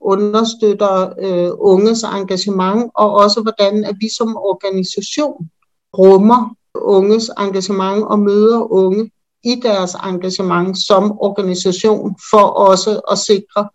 understøtter 0.00 1.12
øh, 1.24 1.50
unges 1.58 2.02
engagement, 2.02 2.90
og 2.94 3.14
også 3.14 3.42
hvordan 3.42 3.84
at 3.84 3.96
vi 4.00 4.08
som 4.18 4.36
organisation 4.36 5.50
rummer 5.98 6.56
unges 6.74 7.30
engagement 7.38 8.04
og 8.04 8.18
møder 8.18 8.72
unge 8.72 9.10
i 9.44 9.54
deres 9.62 9.94
engagement 9.94 10.78
som 10.86 11.12
organisation 11.20 12.16
for 12.30 12.42
også 12.42 13.00
at 13.10 13.18
sikre 13.18 13.68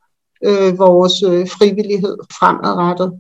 øh, 0.44 0.80
vores 0.80 1.24
øh, 1.24 1.48
frivillighed 1.48 2.18
fremadrettet. 2.40 3.14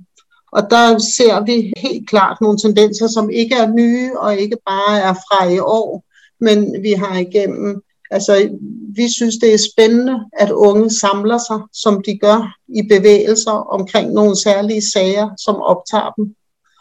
Og 0.51 0.61
der 0.69 0.97
ser 0.97 1.45
vi 1.45 1.73
helt 1.77 2.09
klart 2.09 2.37
nogle 2.41 2.57
tendenser, 2.57 3.07
som 3.07 3.29
ikke 3.29 3.55
er 3.55 3.73
nye 3.73 4.11
og 4.17 4.35
ikke 4.35 4.57
bare 4.65 4.99
er 4.99 5.13
fra 5.13 5.49
i 5.49 5.59
år, 5.59 6.03
men 6.39 6.83
vi 6.83 6.91
har 6.91 7.17
igennem, 7.17 7.81
altså 8.11 8.49
vi 8.95 9.13
synes 9.15 9.35
det 9.41 9.53
er 9.53 9.69
spændende, 9.73 10.19
at 10.33 10.51
unge 10.51 10.89
samler 10.89 11.37
sig, 11.37 11.59
som 11.73 12.03
de 12.05 12.17
gør 12.17 12.55
i 12.67 12.81
bevægelser 12.89 13.51
omkring 13.51 14.13
nogle 14.13 14.35
særlige 14.35 14.91
sager, 14.93 15.29
som 15.37 15.55
optager 15.55 16.11
dem. 16.17 16.35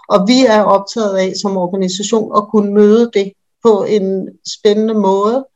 Og 0.09 0.29
vi 0.29 0.47
er 0.47 0.63
optaget 0.63 1.17
af 1.17 1.33
som 1.43 1.57
organisation 1.57 2.37
at 2.37 2.49
kunne 2.49 2.75
møde 2.75 3.11
det 3.15 3.33
på 3.63 3.85
en 3.89 4.29
spændende 4.59 4.95
måde. 4.95 5.47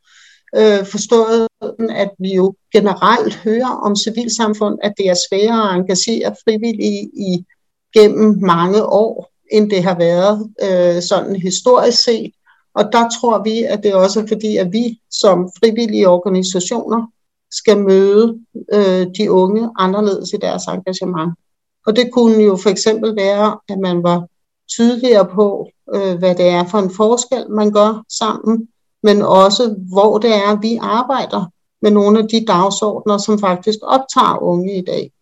Øh, 0.57 0.87
forstået, 0.87 1.49
at 1.91 2.11
vi 2.19 2.35
jo 2.35 2.55
generelt 2.73 3.35
hører 3.35 3.81
om 3.87 3.97
civilsamfund, 3.97 4.79
at 4.83 4.93
det 4.99 5.09
er 5.09 5.15
sværere 5.29 5.71
at 5.71 5.77
engagere 5.77 6.37
frivillige 6.45 7.11
i 7.15 7.45
gennem 7.95 8.39
mange 8.41 8.87
år, 8.87 9.31
end 9.53 9.71
det 9.71 9.83
har 9.83 9.99
været 9.99 10.53
øh, 10.63 11.03
sådan 11.03 11.37
historisk 11.37 12.03
set. 12.03 12.33
Og 12.75 12.85
der 12.93 13.09
tror 13.21 13.43
vi, 13.43 13.63
at 13.63 13.83
det 13.83 13.95
også 13.95 14.21
er 14.21 14.27
fordi, 14.27 14.57
at 14.57 14.73
vi 14.73 15.01
som 15.11 15.51
frivillige 15.59 16.09
organisationer 16.09 17.07
skal 17.51 17.79
møde 17.79 18.39
øh, 18.73 19.07
de 19.19 19.31
unge 19.31 19.71
anderledes 19.79 20.33
i 20.33 20.37
deres 20.37 20.63
engagement. 20.65 21.35
Og 21.87 21.97
det 21.97 22.13
kunne 22.13 22.43
jo 22.43 22.57
for 22.57 22.71
eksempel 22.71 23.17
være, 23.17 23.59
at 23.69 23.79
man 23.79 24.03
var 24.03 24.27
tydeligere 24.69 25.27
på, 25.35 25.69
øh, 25.95 26.19
hvad 26.19 26.35
det 26.35 26.49
er 26.49 26.65
for 26.65 26.79
en 26.79 26.91
forskel, 26.91 27.51
man 27.51 27.73
gør 27.73 28.05
sammen 28.19 28.69
men 29.03 29.23
også 29.23 29.75
hvor 29.93 30.19
det 30.19 30.35
er, 30.35 30.61
vi 30.61 30.79
arbejder 30.81 31.53
med 31.83 31.91
nogle 31.91 32.19
af 32.19 32.29
de 32.29 32.45
dagsordner, 32.47 33.19
som 33.19 33.39
faktisk 33.39 33.79
optager 33.83 34.43
unge 34.43 34.79
i 34.79 34.85
dag. 34.85 35.13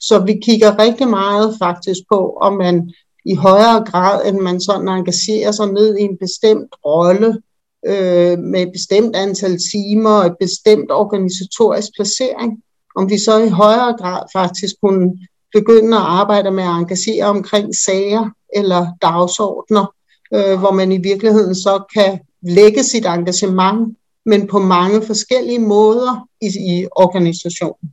Så 0.00 0.18
vi 0.18 0.40
kigger 0.42 0.78
rigtig 0.78 1.08
meget 1.08 1.56
faktisk 1.58 1.98
på, 2.12 2.38
om 2.40 2.52
man 2.52 2.92
i 3.24 3.34
højere 3.34 3.84
grad, 3.84 4.26
end 4.26 4.38
man 4.38 4.60
sådan 4.60 4.88
engagerer 4.88 5.52
sig 5.52 5.72
ned 5.72 5.96
i 5.96 6.02
en 6.02 6.18
bestemt 6.20 6.74
rolle, 6.84 7.42
øh, 7.86 8.38
med 8.38 8.62
et 8.62 8.72
bestemt 8.72 9.16
antal 9.16 9.58
timer 9.72 10.10
og 10.10 10.26
et 10.26 10.36
bestemt 10.40 10.90
organisatorisk 10.90 11.88
placering, 11.96 12.62
om 12.96 13.10
vi 13.10 13.18
så 13.18 13.38
i 13.38 13.48
højere 13.48 13.96
grad 13.96 14.22
faktisk 14.32 14.74
kunne 14.82 15.18
begynde 15.52 15.96
at 15.96 16.02
arbejde 16.02 16.50
med 16.50 16.64
at 16.64 16.70
engagere 16.70 17.24
omkring 17.24 17.76
sager 17.76 18.30
eller 18.54 18.86
dagsordner, 19.02 19.94
øh, 20.34 20.58
hvor 20.58 20.72
man 20.72 20.92
i 20.92 20.98
virkeligheden 20.98 21.54
så 21.54 21.82
kan 21.94 22.20
lægge 22.42 22.82
sit 22.82 23.06
engagement, 23.06 23.96
men 24.26 24.46
på 24.46 24.58
mange 24.58 25.02
forskellige 25.02 25.58
måder 25.58 26.28
i, 26.42 26.46
i 26.46 26.86
organisationen. 26.96 27.90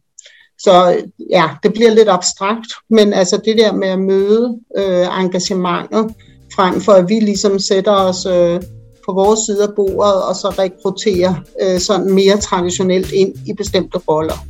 Så 0.59 1.01
ja, 1.29 1.49
det 1.63 1.73
bliver 1.73 1.89
lidt 1.89 2.09
abstrakt, 2.09 2.67
men 2.89 3.13
altså 3.13 3.41
det 3.45 3.57
der 3.57 3.73
med 3.73 3.87
at 3.87 3.99
møde 3.99 4.59
øh, 4.77 5.19
engagementet, 5.19 6.15
frem 6.55 6.81
for 6.81 6.91
at 6.91 7.09
vi 7.09 7.19
ligesom 7.19 7.59
sætter 7.59 7.91
os 7.91 8.25
øh, 8.25 8.61
på 9.05 9.13
vores 9.13 9.39
side 9.39 9.63
af 9.63 9.75
bordet, 9.75 10.23
og 10.23 10.35
så 10.35 10.49
rekrutterer 10.49 11.33
øh, 11.61 11.79
sådan 11.79 12.13
mere 12.13 12.37
traditionelt 12.37 13.11
ind 13.11 13.35
i 13.45 13.53
bestemte 13.53 13.97
roller. 13.97 14.45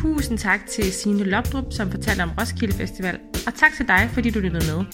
Tusind 0.00 0.38
tak 0.38 0.66
til 0.66 0.92
Signe 0.92 1.24
Lopdrup, 1.24 1.64
som 1.70 1.90
fortalte 1.90 2.22
om 2.22 2.30
Roskilde 2.40 2.74
Festival, 2.74 3.18
og 3.46 3.54
tak 3.54 3.72
til 3.76 3.88
dig, 3.88 4.10
fordi 4.12 4.30
du 4.30 4.38
lyttede 4.38 4.76
med. 4.76 4.84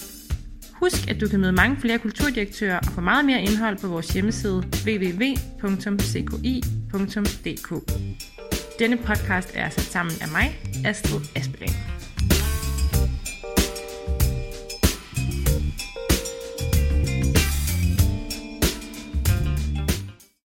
Husk, 0.73 1.09
at 1.09 1.21
du 1.21 1.27
kan 1.27 1.39
møde 1.39 1.51
mange 1.51 1.77
flere 1.77 1.99
kulturdirektører 1.99 2.79
og 2.79 2.85
få 2.85 3.01
meget 3.01 3.25
mere 3.25 3.41
indhold 3.41 3.77
på 3.77 3.87
vores 3.87 4.07
hjemmeside 4.07 4.63
www.cki.dk. 4.85 5.51
Denne 8.79 8.97
podcast 8.97 9.51
er 9.53 9.69
sat 9.69 9.83
sammen 9.83 10.13
af 10.21 10.27
mig, 10.27 10.59
Astrid 10.85 11.21
Aspelin. 11.35 11.96